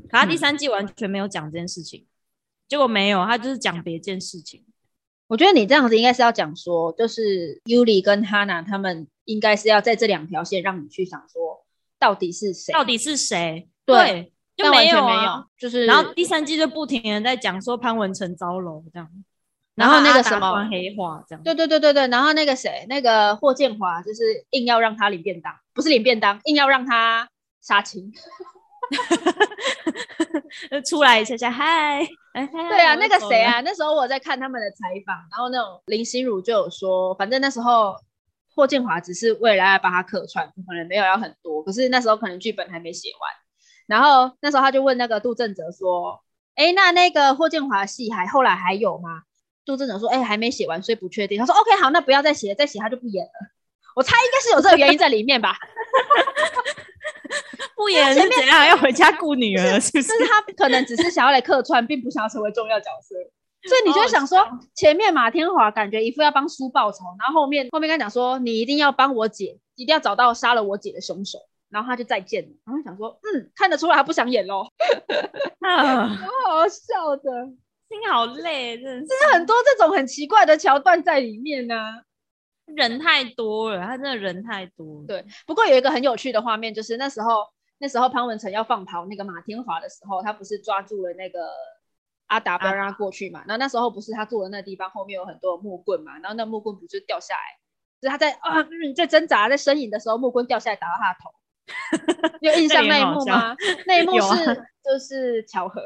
[0.09, 2.07] 可他第三季完全没有讲这件事情，
[2.69, 4.65] 结果没有，他就是讲别件事情。
[5.29, 11.65] 我觉得你这样子应该是要讲说，就是 Yuli 跟 Hana 他们应该是要在这两条线让你去想说，
[11.99, 12.73] 到底是谁？
[12.73, 13.69] 到底是谁？
[13.87, 19.09] 对就没有啊没有，就是然后第三季就不停的在讲说潘文成遭楼这样，
[19.75, 27.29] 然后那个什么黑化这样，对对对对对，然后那个谁，那个霍建华就是硬要让他领便当，不是领便当，硬要让他
[27.61, 28.13] 杀青。
[30.71, 37.97] 就出来一下下嗨， 对啊，那个谁啊，那时候我在看他们的采访，然后那种林心如就有说，反正那时候
[38.55, 43.31] 霍建华只是为了要帮他客串，可能没有要很多，可是那时候可能剧本还没写完，
[43.87, 46.23] 然后那时候他就问那个杜正哲说，
[46.57, 49.23] 哎，那那个霍建华戏还后来还有吗？
[49.65, 51.39] 杜正哲说，哎，还没写完，所以不确定。
[51.39, 53.31] 他说，OK，好，那不要再写了，再写他就不演了。
[53.95, 55.57] 我猜应该是有这个原因在里面吧。
[57.77, 60.09] 不演是怎样要回家顾女儿是不是？
[60.09, 63.17] 就是他可能只是想要来客串，并不想要成为重要角色，
[63.69, 71.39] 所以你就会想说前面马天华感觉一副要帮叔报仇，然后后面后面跟他讲说，你一定要帮我姐，一定要找到杀了我姐的凶手，
[71.71, 74.69] 然后他就再见了，然后想说，嗯，看得出来他不想演喽，
[75.61, 77.49] 啊，好好笑的，
[77.93, 81.75] 心好累，真的是很多这种很奇怪的桥段在里面呢、
[82.67, 85.07] 人太多了，他真的人太多了。
[85.07, 87.47] 对，不过有一个很有趣的画面，就是那时候
[87.79, 91.51] 那时候潘文成要放跑那个马天华的时候，他不是抓住了那个
[92.29, 93.41] 阿达，不要让他过去嘛。
[93.47, 97.59] 然后那时候不是他坐的那地方后面有很多木棍嘛，然后那木棍不就掉下来，
[98.01, 101.31] 就是他在啊嗯在挣扎在呻吟的时候，木棍掉下来打到他的头。
[102.41, 103.55] 有印象 那一幕吗？
[103.87, 104.45] 那一幕 是
[104.83, 105.85] 就是巧合。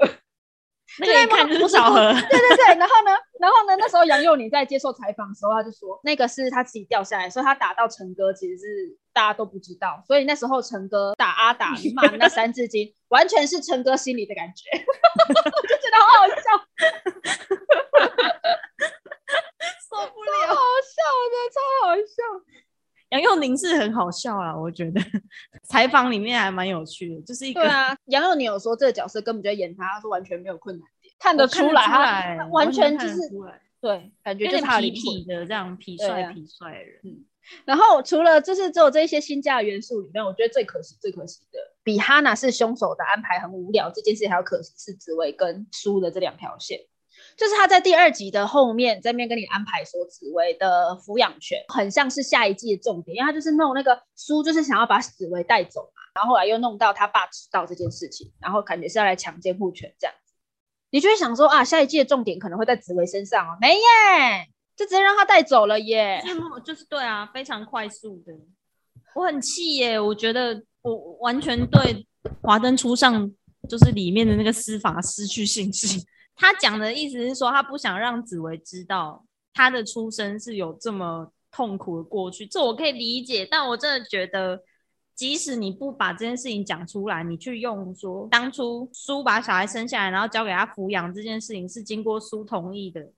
[0.98, 8.64] 那个一看就是巧合，对对对，然后呢，然后呢，那时候杨佑宁在接受采访的时候，他就说那个是他自己掉下来，所以他打到陈哥其实是
[9.12, 16.34] 大家都不知道，所以那时候陈哥打阿打骂 那三字经，完全是陈哥心里的感觉， 我就觉得好好笑，
[19.90, 20.54] 受不超好
[20.86, 22.45] 笑的，超好笑。
[23.16, 25.00] 杨佑宁是很好笑啦，我觉得
[25.64, 33.16] 采访里面还蛮有趣的，就是一个对啊，杨佑宁有说这个角色根本就在演他，他说完全没有困难点，看得出来完全就是
[33.80, 34.92] 对，感觉就是痞。
[34.92, 37.00] 痞的这样痞帅痞帅的人。
[37.64, 46.80] 然后除了就是只有这一些新加的元素里面，我觉得最可惜、最可惜的，比哈娜是凶手的安排很无聊这件事还要可惜是紫薇跟苏的这两条线。
[47.36, 60.32] 就是他在第二集的后面，在面跟你安排说紫薇的抚养权很像是下一季的重点，因为他就是弄那个苏，就是想要把紫薇带走嘛，然后后来又弄到他爸知道这件事情，然后感觉是要来抢监护权这样子，
[60.90, 63.80] 你就会想说啊，下一季的重点可能会在紫薇身上哦，没耶，
[64.74, 66.22] 就直接让他带走了耶。
[66.24, 68.32] 就是就是对啊，非常快速的，
[69.14, 70.00] 我很气耶！
[70.00, 72.06] 我觉得我完全对
[72.40, 73.30] 华灯初上
[73.68, 76.02] 就是里面的那个司法失去信心。
[76.36, 83.46] 他讲的意思是说，他不想让紫薇知道他的出生是有这么痛苦的过去，这我可以理解。
[83.50, 84.62] 但我真的觉得，
[85.14, 93.10] 即使你不把这件事情讲出来，你去用说当初苏把小孩生下来，然后交给他抚养这件事情是经过苏同意的，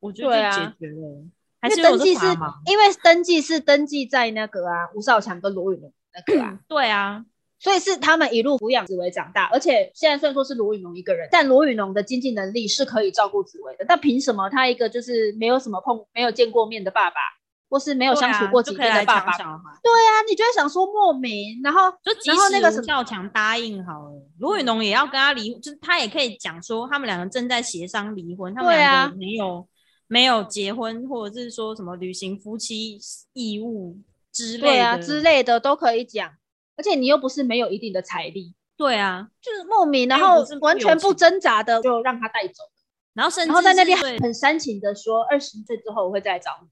[0.00, 1.24] 我就解决了。
[1.60, 2.26] 还因为登记是？
[2.66, 7.24] 因为登记是登记在那个啊吴少强跟罗宇的那个啊，对啊，
[7.64, 13.86] 所以是他们一路抚养紫薇长大，而且现在虽然说是罗宇农一个人，但罗宇农的经济能力是可以照顾紫薇的。
[13.88, 17.16] 但凭什么他一个就是没有什么碰、没有见过面的爸爸，
[17.70, 19.32] 或是没有相处过几天的爸爸。
[19.32, 29.66] 对啊，你就会想说莫名，然后就即然后那个什么使吴少强答应好了，罗宇农也要跟他离，就是他也可以讲说，他们两个正在协商离婚，他们两个没有、
[30.06, 32.98] 没有结婚，或者是说什么履行夫妻
[33.32, 33.96] 义务
[34.30, 36.30] 之类啊之类的都可以讲，
[36.76, 42.62] 而且你又不是没有一定的财力，对啊，就是莫名，然又后完全不钱挣扎的就让他带走，
[43.12, 46.68] 然后甚至然后在那边很煽情的说二十岁之后我会再来找你。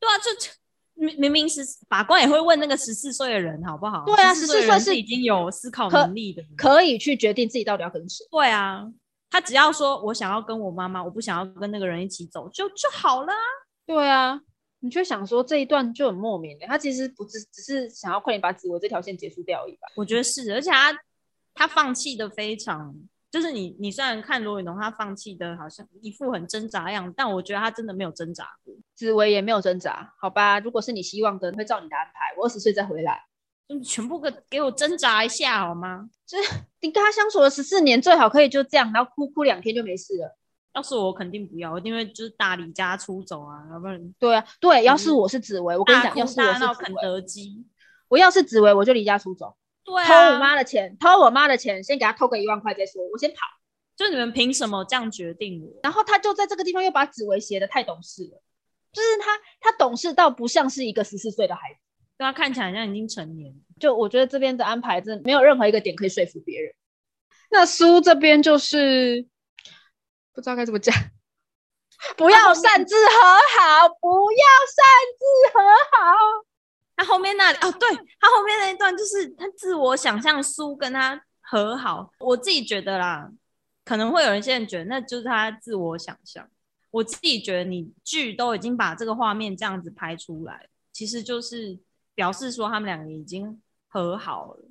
[0.00, 0.50] 对啊，就
[0.94, 4.04] 明明明是法官也会问那个十四岁的人好不好？
[4.04, 8.24] 对啊14 14岁是已经有思考能力的人，可以去决定自己到底要跟谁。
[8.30, 8.86] 对啊，
[9.30, 13.38] 他只要说我想要跟我妈妈，我不想要跟那个人一起走，就就好了啊。
[13.86, 14.40] 对啊，
[14.84, 19.86] 你就想说这一段就很莫名的，他其实不只只是想要快点把紫薇这条线结束掉而已吧。
[19.94, 20.98] 我觉得是，而且他
[21.54, 22.92] 他放弃的非常，
[23.30, 28.74] 就是你你虽然看罗宇农他放弃的好像一副很挣扎样，但我觉得他真的没有挣扎过。
[28.96, 30.58] 紫薇也没有挣扎，好吧？
[30.58, 33.22] 如果是你希望的，会照你的安排，我二十岁再回来。
[33.68, 36.10] 就全部给给我挣扎一下好吗？
[36.26, 40.36] 就是你跟他相处了十四年，最好可以就这样，然后哭哭两天就没事了。
[40.74, 47.64] 要是我肯定不要，我一定会就是大离家出走啊，要不然对啊，对，要是我是紫薇，我跟你讲，要是我是紫薇，德基。
[48.08, 53.36] 我要是紫薇，我就离家出走，对偷我啊，妈的钱，偷我妈的钱，先给他偷个一万块再说，我先跑。
[53.96, 55.80] 就你们凭什么这样决定我？
[55.82, 58.42] 然后他就在这个地方又把紫薇写的太懂事了，
[58.92, 61.80] 就是他他懂事到不像是一个十四岁的孩子。
[62.18, 63.58] 对他看起来好像已经成年了。
[63.80, 66.72] 就我觉得这边的安排真的没有任何一个点可以说服别人。
[67.50, 69.26] 那苏这边就是
[70.32, 70.94] 不知道该怎么讲，
[72.16, 73.12] 不要擅自和
[73.58, 74.84] 好，不要擅
[75.18, 75.60] 自和
[75.96, 76.44] 好。
[76.96, 77.88] 他后面那里哦，对
[78.20, 83.30] 他后面那一段就是他自我想象苏跟他和好，我自己觉得啦，
[83.84, 86.48] 可能会有人现在觉得那就是他自我想象。
[86.90, 91.78] 我自己觉得你剧都已经把这个画面这样子拍出来，其实就是
[92.14, 94.64] 表示说他们两个已经和好了，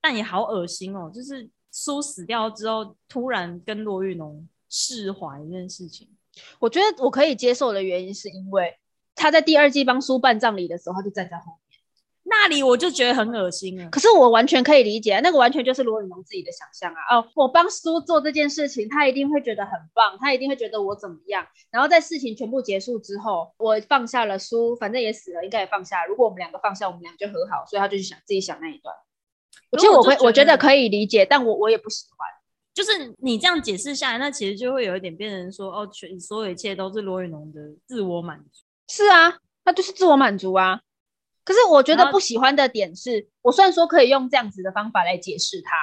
[0.00, 4.46] 但也好恶心哦，就是苏死掉之后，突然跟骆玉农
[4.76, 6.08] 释怀这件事情。
[6.58, 8.76] 我觉得我可以接受的原因是因为
[9.14, 11.78] 他在第二季帮苏办葬礼的时候，他就站在后面。
[12.24, 13.88] 那里我就觉得很恶心了。
[13.90, 17.18] 可是我完全可以理解，那个完全就是罗宇农自己的想象啊。
[17.18, 21.46] 哦，我帮苏做这件事情，他一定会觉得很棒，他一定会觉得我怎么样。
[21.70, 26.04] 然后在事情全部结束之后，我放下了苏，反正也死了，应该也放下。
[26.06, 27.64] 如果我们两个放下，我们俩就和好。
[27.68, 28.92] 所以他就去想自己想那一段。
[29.70, 32.26] 可其实我会，我觉得可以理解，但我我也不喜欢。
[32.74, 38.64] 就是你这样解释下来，那其实就会有一点变成说，哦，全所有一切都是罗宇农的自我满足。
[38.88, 40.80] 是啊，他就是自我满足啊。
[41.44, 45.76] 可是我觉得不喜欢的点是，我虽然说可以用这样子的方法来解释它，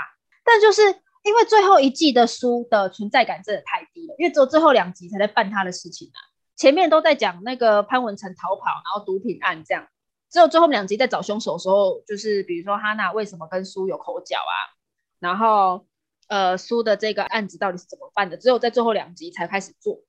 [0.43, 0.81] 但就是
[1.23, 6.19] 因为最后一季的书的存在感真的太低了，因为只有最后两集才在办他的事情啊，
[6.57, 9.87] 前面都在讲那个潘文成逃跑，然后毒品案这样，
[10.29, 14.73] 只有最后两集在找凶手的时候，就是比如说哈娜为什么跟苏有口角啊，
[15.19, 15.85] 然后
[16.31, 19.99] 呃苏的这个案子到底是怎么办的，只有在最后两集才开始做。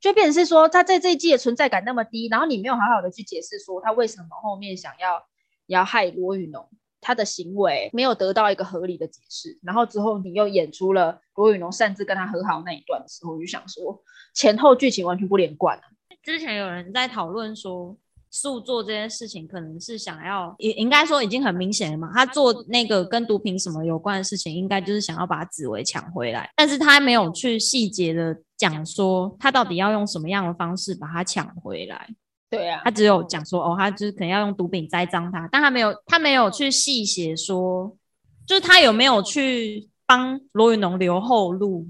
[0.00, 5.22] 就变成是说，他在这一季的存在感那么低，然后你没有好好的去解释说他为什么后面想要
[5.66, 6.68] 要害罗宇农，
[7.00, 14.02] 他的行为没有得到一个合理的解释，然后之后你又演出了罗宇农擅自跟他和好那一段的时候，我就想说
[14.34, 15.84] 前后剧情完全不连贯啊。
[16.22, 17.96] 之前有人在讨论说，
[18.30, 22.10] 素做这件事情可能是想要，也应该说已经很明显了嘛。
[22.14, 32.08] 他做那个跟毒品什么有关的事情，应该就是想要把紫薇抢回来，但是他没有去细节的讲说他到底要用什么样的方式把它抢回来。
[32.48, 37.96] 对啊他，只有讲说，哦，他就是可能要用毒品栽赃他，但他没有，他没有去细写说，
[38.44, 41.88] 就是他有没有去帮罗云农留后路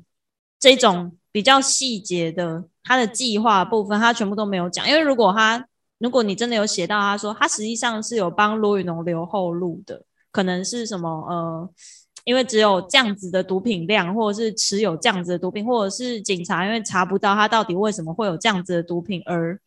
[0.59, 4.87] 这种比较细节的他的计划部分，他全部都没有讲。
[4.87, 5.66] 因为如果他，
[6.00, 11.70] 如果你真的有写到他说他实际上是有帮罗宇农留后路的，可能是什么呃。
[12.24, 19.58] 因为只有这样子的毒品量，或者是持有这样子的毒品，或者是警察因为查不到他到底为什么会有这样子的毒品而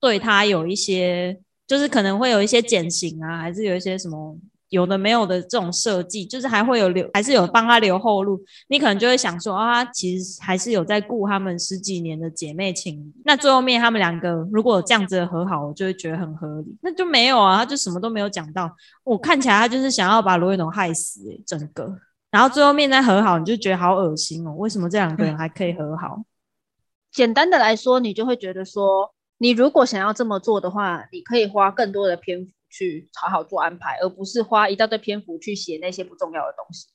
[0.00, 4.38] 对他有一些，就是可能会有一些减刑啊，还是有一些什么
[4.70, 8.40] 有的没有的这种设计，就是还会有留，还是有帮他留后路。
[8.68, 13.12] 你可能就会想说，啊，其实还是有在顾他们十几年的姐妹情。
[13.24, 16.74] 那最后面他们两个如果这样子的和好，我就会觉得很合理。
[16.80, 18.70] 那就没有啊，他就什么都没有讲到。
[19.04, 21.92] 我看起来他就是想要把罗云龙害死、欸，整个。
[22.30, 26.22] 然后最后面再和好，你就觉得好恶心哦，为什么这两个人还可以和好？
[27.10, 36.86] 简单的来说，你就会觉得说，你如果想要这么做的话，你可以花更多的篇幅去好好做安排，而不是花一大堆篇幅去写那些不重要的东西。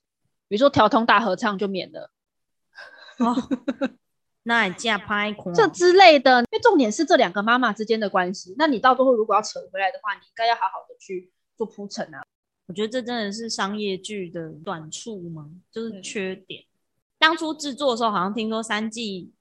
[0.48, 2.12] 比如说调通大合唱就免了，
[3.20, 3.36] 哦，
[4.44, 6.40] 那架拍空这之类的。
[6.40, 8.56] 因为重点是这两个妈妈之间的关系。
[8.58, 12.24] 那你到最后如果要扯回来的话，你应该要好好的去做铺陈啊。
[12.68, 15.50] 我觉得这真的是商业剧的短处吗？
[15.72, 16.64] 就是缺点。
[17.18, 19.32] 当初制作的时候，好像听说三季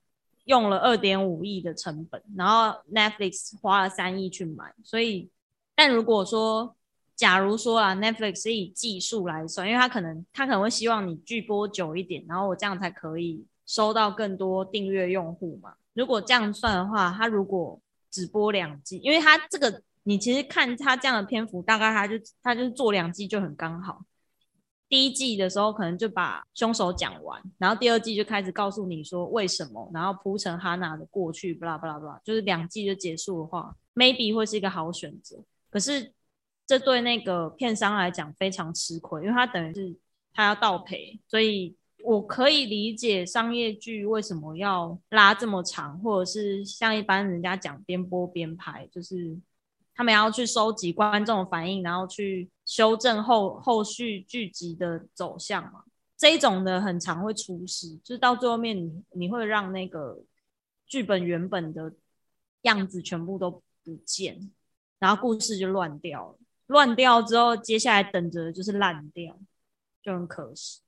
[0.45, 4.75] 用了二点五亿的成本，然后 Netflix 花了三亿去买。
[4.83, 5.31] 所以，
[5.75, 6.77] 但如果说，
[7.17, 15.75] 假如说啊，Netflix 是以技术来算，因为他可能他可能会希望你剧播久一点，然后我这样才可以收到更多订阅用户嘛。
[15.95, 24.05] 如果这样算的话，他如果只播两季，因为他这个你其实看他这样的篇幅，大概他就他就是做两季就很刚好。
[24.89, 35.43] 第一季的时候可能就把凶手讲完，然后第二季就开始告诉你说为什么，然后铺成哈娜的过去，巴拉巴拉巴拉，就是两季就结束的话，maybe 会是一个好选择。
[35.75, 36.13] 可是
[36.65, 39.93] 这对那个片商来讲非常吃亏，因为他等于是
[40.33, 49.37] 他要倒赔，所以我可以理解商业剧为什么要拉这么长，或者是像一般人家讲边播边拍，就是
[49.97, 55.83] 他们要去收集观众反应，然后去修正后后续剧集的走向嘛。
[56.17, 60.23] 这一种的很常会出事，就是到最后面你你会让那个
[60.87, 61.93] 剧本原本的
[62.63, 63.51] 样子全部都
[63.83, 64.53] 不见，
[65.05, 66.39] 然后故事就乱掉了。
[66.69, 69.39] 乱掉之后，接下来等着就是烂掉，
[70.03, 70.81] 就很可惜。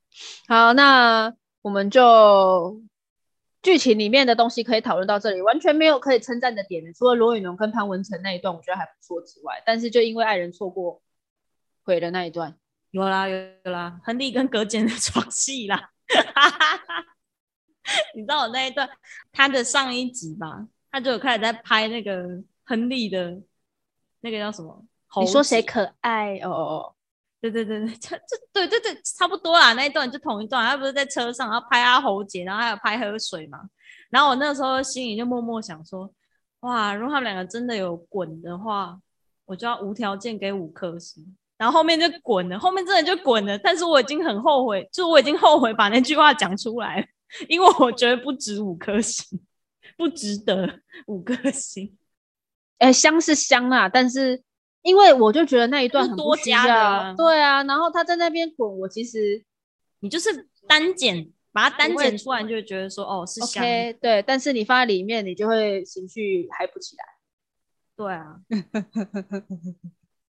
[0.48, 2.80] 好，那我们就
[3.60, 11.02] 剧情里面的东西可以讨论到这里，完全没有可以称赞的点除了罗宇农跟潘文成那一段，我觉得还不错之外，但是就因为爱人错过
[11.82, 12.56] 毁了那一段。
[12.92, 15.90] 有啦有啦，亨利跟葛简的床戏啦，
[18.16, 18.88] 你知道我那一段
[19.30, 20.66] 他的上一集吧？
[20.90, 23.38] 他就有开始在拍那个亨利的
[24.26, 24.84] 那个叫什么？
[25.20, 26.36] 你说谁可爱？
[26.38, 26.94] 哦哦哦，
[27.40, 29.72] 对对对对，这这对对对，差不多啦。
[29.74, 33.60] 那一段就同一段，他不是在车上，然后拍他喉结，然后还有拍喝水嘛。
[34.10, 36.12] 然后我那时候心里就默默想说，
[36.60, 38.98] 哇，如果他们两个真的有滚的话，
[39.44, 41.36] 我就要无条件给五颗星。
[41.56, 43.56] 然后后面就滚了，后面真的就滚了。
[43.58, 47.08] 但是我已经很后悔，就我已经后悔把那句话讲出来，
[47.48, 49.40] 因为我觉得不值五颗星，
[49.96, 51.96] 不值得五颗星。
[52.78, 54.42] 哎，香是香啊，但是
[54.82, 57.62] 因为我就觉得那一段很多加的，对啊。
[57.64, 59.42] 然后他在那边滚，我其实
[60.00, 63.62] 你就是单剪，把它单剪出来，就会觉得说哦是香，
[64.00, 64.22] 对。
[64.26, 67.04] 但是你放在里面，你就会情绪嗨不起来。
[67.96, 68.36] 对啊。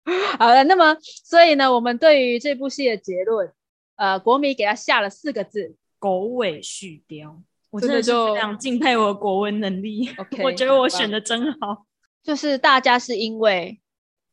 [0.38, 3.50] 好了，那么所以呢，我们对于这部戏的结论，
[3.96, 7.38] 呃，国米给他下了四个字：狗尾续貂。
[7.70, 10.08] 我真的就非常敬佩我的国文能力。
[10.18, 11.86] OK， 我觉得我选的真好。
[12.24, 13.80] 就是大家是因为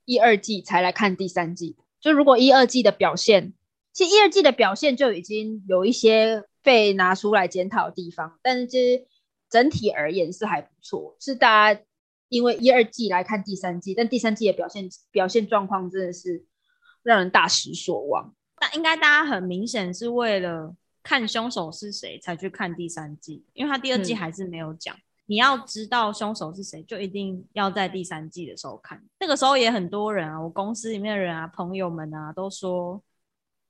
[0.05, 3.53] 一二季才来看第三季，就如果一二季的表现，
[3.93, 9.05] 其实一二季的表现就已经有一些被拿出来检讨的地方，但是其实
[9.47, 11.81] 整体而言是还不错，是大家。
[12.29, 16.45] 因为一二季来看第三季，但第三季的表现表现状况真的是
[17.03, 18.33] 让人大失所望。
[18.61, 20.73] 那应该大家很明显是为了
[21.03, 24.95] 看凶手是谁才去看第三季，因为他第二季还是没有讲。
[25.31, 29.01] 你要知道凶手是谁，就一定要在第三季的时候看。
[29.17, 33.01] 那个时候也很多人啊，我公司里面的人啊，朋友们啊，都说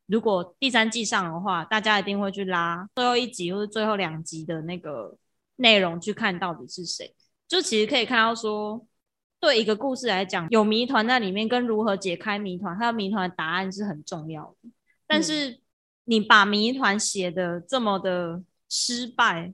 [0.07, 5.15] 如果第三季上的话，大家一定会去拉最后一集或者最后两集的那个
[5.57, 7.13] 内容去看到底是谁。
[7.47, 8.83] 就其实可以看到，说
[9.39, 14.71] 对一个故事来讲，有谜团在里面，跟如何解开谜团，还有谜团的答案是很重要的。
[15.05, 15.59] 但是
[16.05, 19.53] 你把谜团写的这么的失败，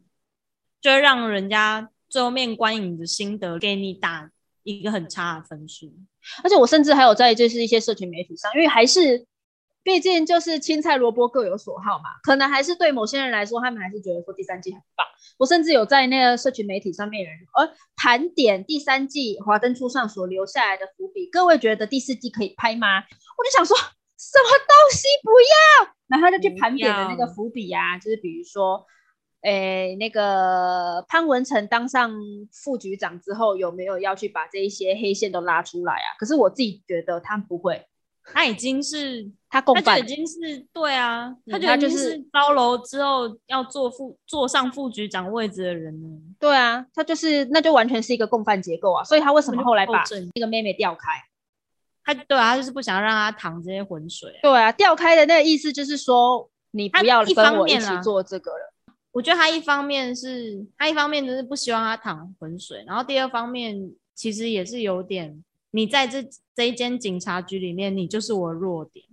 [0.80, 4.30] 就会让人家最后面观影的心得给你打
[4.64, 5.94] 一个很差的分数。
[6.44, 9.26] 而且我甚至还有在就是一些社群媒体上，因为还是。
[9.84, 15.08] 毕竟就是青菜萝卜各有所好嘛，可能还是对某些人来说，他们还是觉得说第三季很棒。
[15.38, 22.98] 我甚至有在那个社群媒体上面有人呃盘点第三季华灯初上所留下来的伏笔，各位觉得第四季可以拍吗？
[22.98, 28.86] 我就想说什么东西不要，然后就去盘点的那个伏笔啊，就是比如说，
[29.42, 32.12] 诶那个潘文成当上
[32.52, 36.10] 副局长之后，有没有要去把这一些黑线都拉出来啊？
[36.20, 37.88] 可是我自己觉得他不会。
[38.34, 46.10] 他已经是 他共犯，已经是对啊，他就已经是高楼之后要做副坐上副局长位置的人呢。
[46.38, 49.02] 对啊，他就是那就完全是一个共犯结构啊。
[49.06, 50.04] 所以他为什么后来把
[50.36, 51.12] 那个妹妹调开？
[52.04, 54.38] 他对啊，他就是不想让他淌这些浑水。
[54.42, 58.74] 对啊，调开的那个意思就是说你不要跟我一起做这个了。
[59.18, 65.44] 我觉得他一方面是他一方面就是不希望他淌浑水，然后第二方面其实也是有点。
[65.72, 66.24] 你在这
[66.56, 69.04] 这一间警察局里面，你就是我弱点，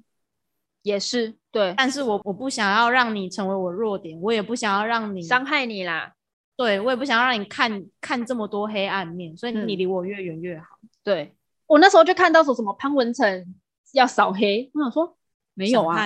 [0.83, 1.73] 也是对。
[1.79, 6.13] 但是我我不想要让你成为我弱点，我也不想要让你伤害你啦。
[6.55, 10.67] 对，我也不想要让你看看这么多黑暗面，所以你离我越远越好。
[11.03, 11.35] 对
[11.67, 13.55] 我那时候就看到说什么潘文成
[13.95, 15.17] 要扫黑，我想说
[15.55, 15.97] 没有啊，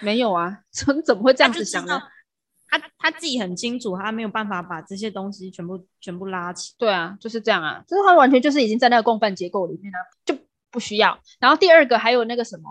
[0.00, 2.00] 没有啊，怎 怎么会这样子想呢？
[2.70, 6.74] 他他自己很清楚，他没有办法把这些东西全部全部拉起。
[6.78, 10.36] 对啊，就是这样啊，就是他完全就是已经在那个共犯结构里面了，就
[10.70, 11.18] 不需要。
[11.40, 12.70] 然后第二个还有那个什么，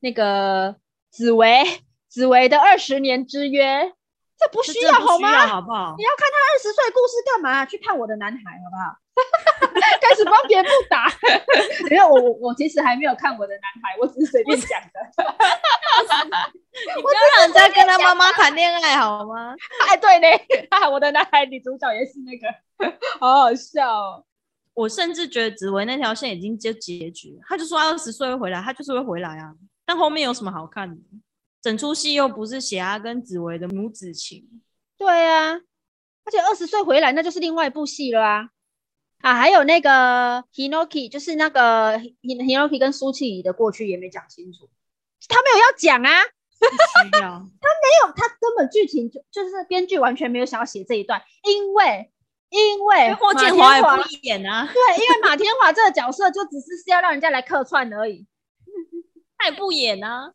[0.00, 0.76] 那个
[1.10, 1.64] 紫薇，
[2.08, 3.92] 紫薇的二十年之约，
[4.38, 5.46] 这不需要好吗？
[5.46, 5.94] 好不好？
[5.96, 7.64] 你要看他二十岁故事干嘛？
[7.66, 8.96] 去看我的男孩好不好？
[10.00, 11.10] 开始帮别人不打，
[11.90, 15.00] 因为我我我其实还没有看我的男孩，我只是随便讲的。
[16.96, 19.54] 你不要让人家跟他妈妈谈恋爱好吗？
[19.88, 20.26] 哎，对呢，
[20.90, 22.46] 我的男孩女主角也是那个，
[23.18, 23.92] 好好笑。
[23.92, 24.24] 哦。
[24.74, 29.52] 我甚至觉得紫薇那条线已经结结局，他就说二十岁会回来，他就是会回来啊。
[29.84, 30.96] 但后面有什么好看的？
[31.60, 34.62] 整出戏又不是写他跟紫薇的母子情。
[34.96, 35.54] 对啊，
[36.24, 38.50] 而且二十岁回来那就是另外一部戏了啊。
[39.20, 44.70] 啊，还有那个 Hinoki，就是那个 Hinoki 跟苏庆怡的过去也没讲清楚，
[45.28, 46.22] 他没有要讲啊，
[46.58, 47.38] 不需要。
[47.40, 52.12] 没有，他根本剧情就就是编剧完全没有想要写这一段，因为
[52.50, 58.26] 因为霍建华华也不演啊，对，因为马天华这个角色就只是是要让人家来客串而已，
[59.38, 60.32] 他也不演啊，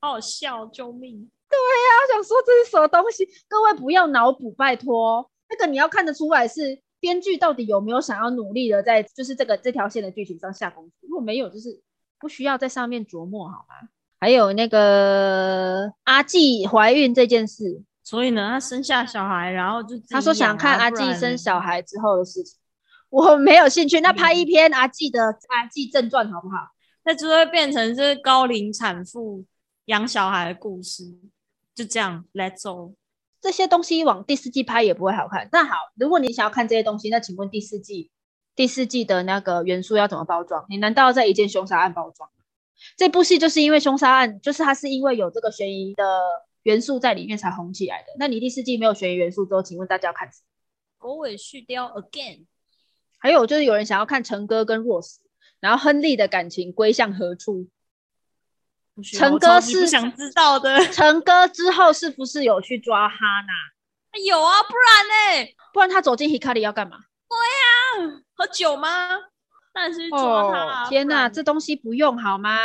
[0.00, 1.30] 好好笑，救命！
[1.48, 3.28] 对啊，我想说这是什么东西？
[3.48, 11.82] 各位不要脑补，拜托，那个你要看得出来是编剧到底有没有想要努力的在就是这个这条线的剧情上下功夫，如果没有，就是
[12.18, 13.88] 不需要在上面琢磨好吗？
[14.24, 22.58] 还有那个阿纪怀孕这件事，所以呢，她生下小孩，然后就她说想看阿纪纪生小孩之后的事情，
[23.10, 24.00] 我没有兴趣。
[24.00, 26.56] 那拍一篇阿纪的阿纪正传好不好？
[27.04, 29.44] 那就会变成是高龄产妇
[29.84, 31.04] 养小孩的故事，
[31.74, 32.94] 就这样，Let's go。
[33.42, 35.50] 这些东西往第四季拍也不会好看。
[35.52, 38.10] 那好，如果你想要看这些东西，那请问第四季
[38.56, 40.64] 第四季的那个元素要怎么包装？
[40.70, 42.43] 你难道要在一件凶杀案包装吗？
[42.96, 46.20] 这部戏就是因为凶杀案，就是它是因为有这个悬疑的
[46.62, 48.08] 元素在里面才红起来的。
[48.18, 50.44] 那你第四季没有悬疑元素之后，请问大家要看什么？
[50.98, 52.46] 狗尾续貂 again。
[53.18, 55.16] 还有就是有人想要看陈哥跟 Rose，
[55.60, 57.68] 然后亨利的感情归向何处？
[59.02, 60.78] 陈哥是想知道的。
[60.92, 64.20] 陈哥之后是不是有去抓哈娜？
[64.24, 65.50] 有啊，不然呢？
[65.72, 66.98] 不然他走进 Hikari 要干嘛？
[67.28, 69.08] 对呀，喝酒吗？
[69.74, 70.88] 但是抓他、哦！
[70.88, 72.56] 天哪，这东西不用好吗？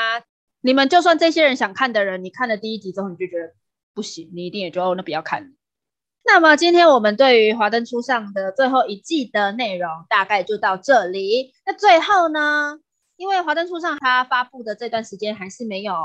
[0.62, 3.54] 你们就算这些人想看的人，你看了第一集之后，你就觉得
[3.96, 5.54] 不行，你一定也就那不要看。
[6.24, 11.52] 那么今天我们对于《华灯初上》的最后一季的内容大概就到这里。
[11.66, 12.78] 那最后呢，
[13.18, 15.96] 因为《华灯初上》它发布的这段时间还是没有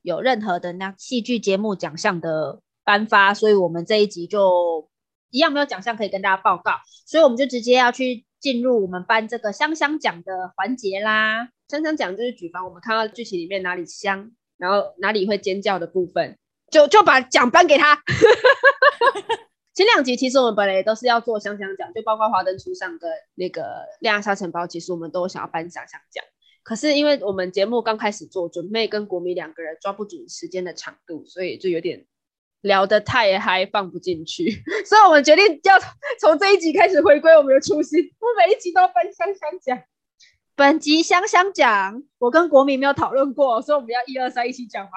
[0.00, 4.88] 有任何的那戏剧节目奖项的颁发，所以我们这一集就
[5.28, 6.72] 一样没有奖项可以跟大家报告，
[7.04, 8.24] 所以我们就直接要去。
[8.44, 11.48] 进入我们颁这个香香奖的环节啦！
[11.66, 16.36] 香香奖就是举凡我们看到剧情里面哪里香，然后哪里会尖叫的部分，
[16.70, 18.02] 就就把奖颁给他。
[19.72, 26.22] 前两集其实我们本来也都是要做香香奖，就包括华灯初上跟那个恋爱沙尘暴，其实我们都想要颁香香奖。
[26.62, 32.04] 可是因为我们节目刚开始做，准备跟国民两个人抓不准时间的长度，所以就有点。
[32.64, 34.50] 聊得太嗨，放不进去，
[34.86, 35.78] 所以我们决定要
[36.18, 38.00] 从这一集开始回归我们的初心。
[38.18, 39.82] 我每一集都要颁香香讲，
[40.56, 44.92] 本集香香讲我跟国民没有讨论过，所以我们要一二三一起讲吗？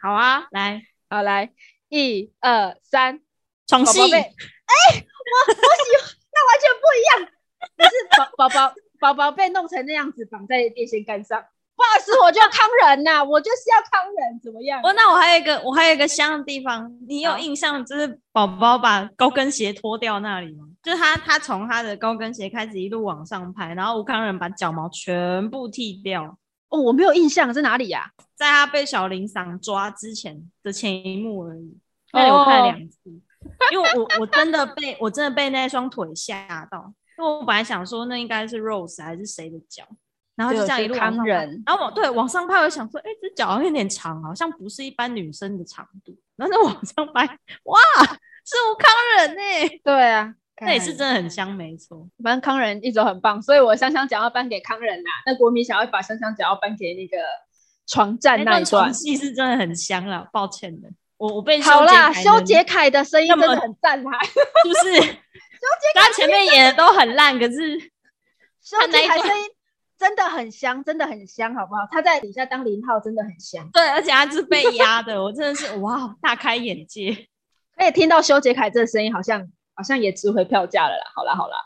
[0.00, 1.52] 好啊，来，好来，
[1.88, 3.20] 一二三，
[3.68, 4.00] 床戏。
[4.00, 5.60] 哎，我我喜
[6.02, 7.32] 欢，那完全不一样，
[7.76, 7.92] 可是
[8.36, 11.44] 宝宝宝宝宝被弄成那样子绑在电线杆上。
[11.76, 14.80] 不好意思，我就要康人呐，我就是要康人，怎么样？
[14.82, 20.66] 哦，那我还有一个，我还有一个香的地方，你有印象，就是宝宝把高跟鞋脱掉那里吗？
[20.82, 26.38] 就是他，他从他的高跟鞋开始一路往上拍，然后吴康仁把脚毛全部剃掉。
[26.68, 28.10] 哦，我没有印象，在哪里呀？
[28.36, 31.78] 在他被小林赏抓之前的前一幕而已。
[32.12, 32.98] 那里我看了两次，
[33.72, 39.84] 因为我我真的被我真的被那双腿吓到，因为我本来想说那应该是 Rose 还是谁的脚。
[40.36, 46.16] 然后就这样一路往上，然后往对往上拍，我想说，哎，这脚好像有点长，好像不是一般女生的长度。
[46.36, 47.24] 然后就往上拍，
[47.62, 47.78] 哇，
[48.44, 49.78] 是吴康仁呢？
[49.84, 52.08] 对啊，那也是真的很香，没错。
[52.24, 55.10] 反正康仁一直很棒，所以我香香脚要颁给康仁啦。
[55.26, 57.18] 那国民想要把香香脚要颁给那个
[57.86, 65.00] 床战那一段戏是真的很香了，抱歉的，我我被好啦， 修杰楷的声音真的很赞啊，是不是？
[65.00, 65.06] 修
[65.80, 67.78] 杰楷前面演的都很烂，可是
[68.60, 69.44] 修杰楷声音。
[69.96, 71.82] 真的很香，真的很香，好不好？
[71.90, 73.68] 他在底下当零号，真的很香。
[73.72, 77.28] 对，而且他是被压的，我真的是哇，大开眼界。
[77.76, 81.04] 可以听到修杰楷这声音，好像好像也值回票价了啦。
[81.14, 81.56] 好啦好啦，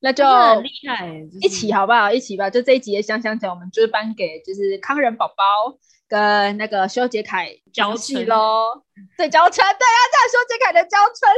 [0.00, 1.08] 那就很厉害，
[1.40, 2.12] 一起好不好？
[2.12, 5.78] 一起吧，就这一集的香香奖，我们就是颁给就是康仁宝宝
[6.08, 8.84] 跟那个修杰楷娇妻喽。
[9.16, 11.32] 对，娇春，对啊，在修杰楷的娇春。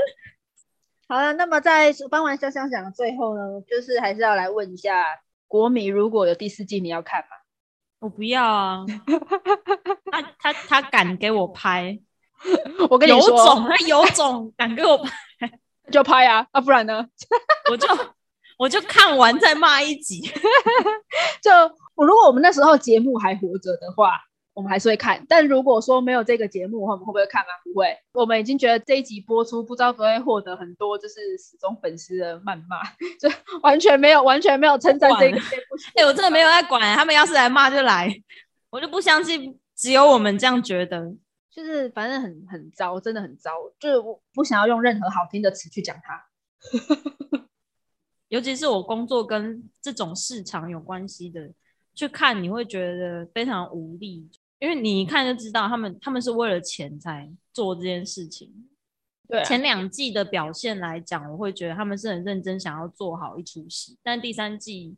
[1.08, 5.04] 好了，那么在颁完香香奖的最后呢，就是还是要来问一下。
[5.50, 7.26] 国米如果有第四季，你要看吗？
[7.98, 8.86] 我不要啊！
[10.10, 11.98] 他他他敢给我拍，
[12.88, 15.10] 我跟你说，有种他有种敢给我拍
[15.90, 16.46] 就拍啊！
[16.52, 17.04] 啊，不然呢？
[17.68, 17.88] 我就
[18.58, 20.20] 我就看完再骂一集。
[21.42, 21.50] 就
[21.96, 24.29] 我如果我们那时候节目还活着的话。
[24.52, 27.48] 我们还是会看，但如果说没有这个节目的话，我们会不会看吗？
[27.64, 27.96] 不会。
[28.12, 32.82] 我们已经觉得这一集播出，不知道不会获得很多就是死忠粉丝的谩骂，
[33.20, 33.28] 就
[33.62, 35.90] 完全没有，完全没有称赞这个这部戏。
[35.94, 38.12] 哎，我真的没有在管，他们要是来骂就来，
[38.70, 41.14] 我就不相信只有我们这样觉得，
[41.50, 46.26] 就是反正很很糟，真的很糟，就是我不想要用任何好听的词去讲它。
[48.28, 51.50] 尤其是我工作跟这种市场有关系的，
[51.94, 54.30] 去看你会觉得非常无力，
[54.60, 58.68] 因为你一看就知道他们他们是为了钱才做这件事情。
[59.28, 64.96] 对，前两季的表现来讲，我会觉得他们是很认真想要做好一出戏，但第三季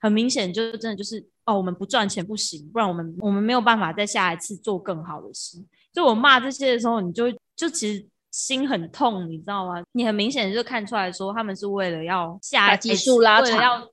[0.00, 5.66] 很明显就真的就是哦，我们不赚钱不行，不然我们我们没有办法在下一次做更好的戏。
[5.92, 9.82] 就我骂这些的时候，你就就其实心很痛，你知道吗？
[9.92, 13.88] 你很明显就看出来说他们是为了要下基数拉长，要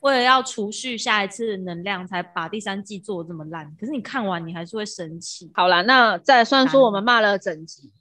[0.00, 3.74] 为了要储蓄下一次的能量，才把第三季做的这么烂。
[3.78, 5.50] 可是你看完你还是会生气。
[5.54, 7.92] 好啦，那再虽然说我们骂了整集。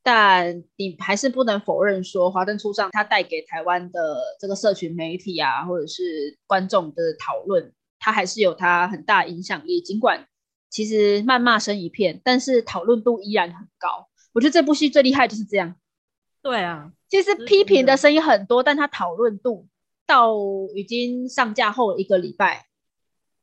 [0.00, 9.82] 但你还是不能否认说，《华灯初上》它带给台湾的这个社群媒体啊，或者是观众的讨论，它还是有它很大影响力。
[9.82, 10.26] 尽管
[10.70, 14.08] 其实谩骂声一片，但是讨论度依然很高。
[14.32, 15.74] 我觉得这部戏最厉害就是这样。
[16.40, 19.66] 对啊，其实批评的声音很多，但它讨论度
[20.08, 20.34] 到
[20.74, 22.66] 已经上架后一个礼拜，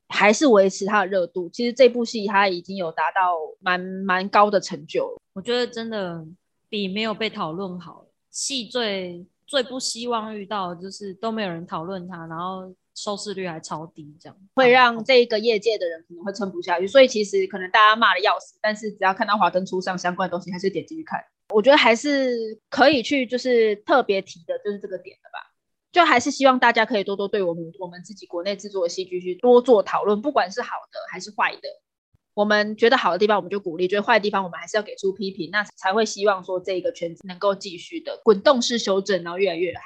[0.09, 1.49] 还是维持它的热度。
[1.53, 5.15] 其实这部戏它已经有达到蛮蛮高的成就。
[5.31, 6.25] 我觉得真的。
[6.67, 16.87] 比没有被讨论好，戏最最不希望遇到就是都没有人讨论它，然后收视率还超低，这样会让这个业界的人可能会撑不下去。
[16.87, 21.23] 所以其实可能大家骂的要死，但是只要看到华灯初上相关的东西，还是点进去看。
[21.53, 25.53] 我觉得还是可以去就是特别提的，就是这个点的吧。
[25.95, 31.61] 就还是希望大家可以多多对我们我们自己国内制作的戏剧去多做讨论，不管是好的还是坏的。
[32.33, 39.81] 我们觉得好的地方，我们就鼓励；觉得坏的地方，我们还是要给出批评，那才会希望说这个圈子能够继续的滚动式修正，然后越来越好。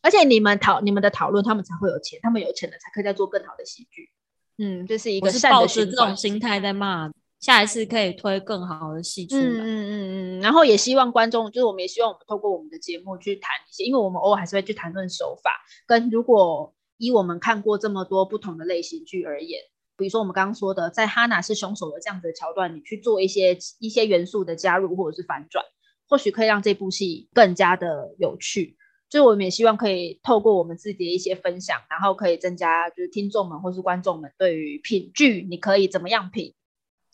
[0.00, 4.08] 而且你们讨你们的讨论，他们才会有钱，他们有钱了才可以再做更好的喜剧。
[4.56, 7.10] 嗯，这是一个善的这种心态在骂，
[7.40, 9.42] 下一次可以推更好的戏出来。
[9.42, 10.40] 嗯嗯嗯。
[10.40, 15.50] 然后也希望观众，就是我们也希望我们透过我们的节目去谈一些，因为我们偶尔还是会去谈论手法，
[15.86, 19.60] 跟如果以我们看过这么多不同的类型剧而言。
[19.96, 25.62] 比如说我们刚刚说的，在哈娜是凶手的这样子的桥段，你去做一些一些元素的加入或者是反转，
[26.08, 28.78] 或许可以让这部戏更加的有趣。
[29.10, 36.54] 就是我们也希望可以透过我们自己的一些分享，然后可以增加就是听众们或是观众们对于品剧你可以怎么样品，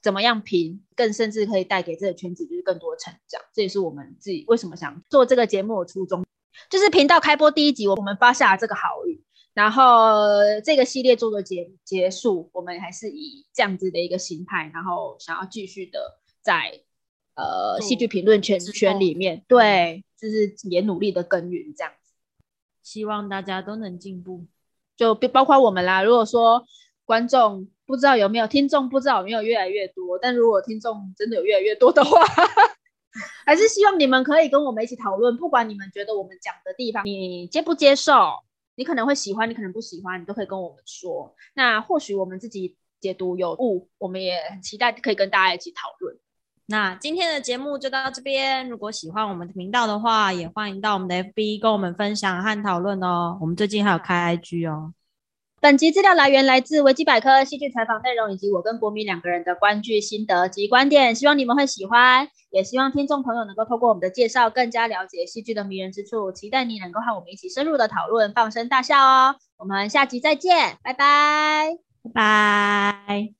[0.06, 3.42] 怎么样评，更甚至可以带给这个圈子就是更多成长。
[3.52, 6.24] 这也是我们自己为什么想做这个节目的初衷。
[6.70, 9.24] 就是频道开播第一集，我们发下了这个好语。
[9.52, 10.20] 然后
[10.64, 16.82] 这个系列做的结结束，我们还是以这样子的一个心态，然后想要继续的在
[17.34, 22.12] 呃戏剧评论圈圈里面，对，就是也努力的耕耘这样子。
[22.84, 24.46] 希望大家都能进步，
[24.96, 26.04] 就包括我们啦。
[26.04, 26.64] 如果说
[27.04, 32.20] 观众不知道有没有听众，不知道有没有越来越多，但如果听众真的有越来越多的话，
[33.46, 38.44] 还是希望你们可以跟我们一起讨论，不管你们觉得我们讲的地方你接不接受。
[38.78, 41.34] 你可能会喜欢，你可能不喜欢，你都可以跟我们说。
[41.54, 46.14] 那或许我们自己解读有误，我们也很期待可以跟大家一起讨论。
[46.66, 48.68] 那今天的节目就到这边。
[48.68, 53.38] 如果喜欢我们的频道的话，也欢迎到我们的 FB 跟我们分享和讨论哦。
[53.40, 54.92] 我们最近还有开 IG 哦。
[55.66, 66.30] 本集资料来源来自维基百科、戏剧采访内容以及我跟国民两个人的观剧心得及观点，希望你们会喜欢，也希望听众朋友能够透过我们的介绍，更加了解戏剧的迷人之处。
[66.30, 69.34] 期待你能够和我们一起深入的讨论，放声大笑哦！
[69.56, 73.35] 我们下集再见，拜拜，拜拜。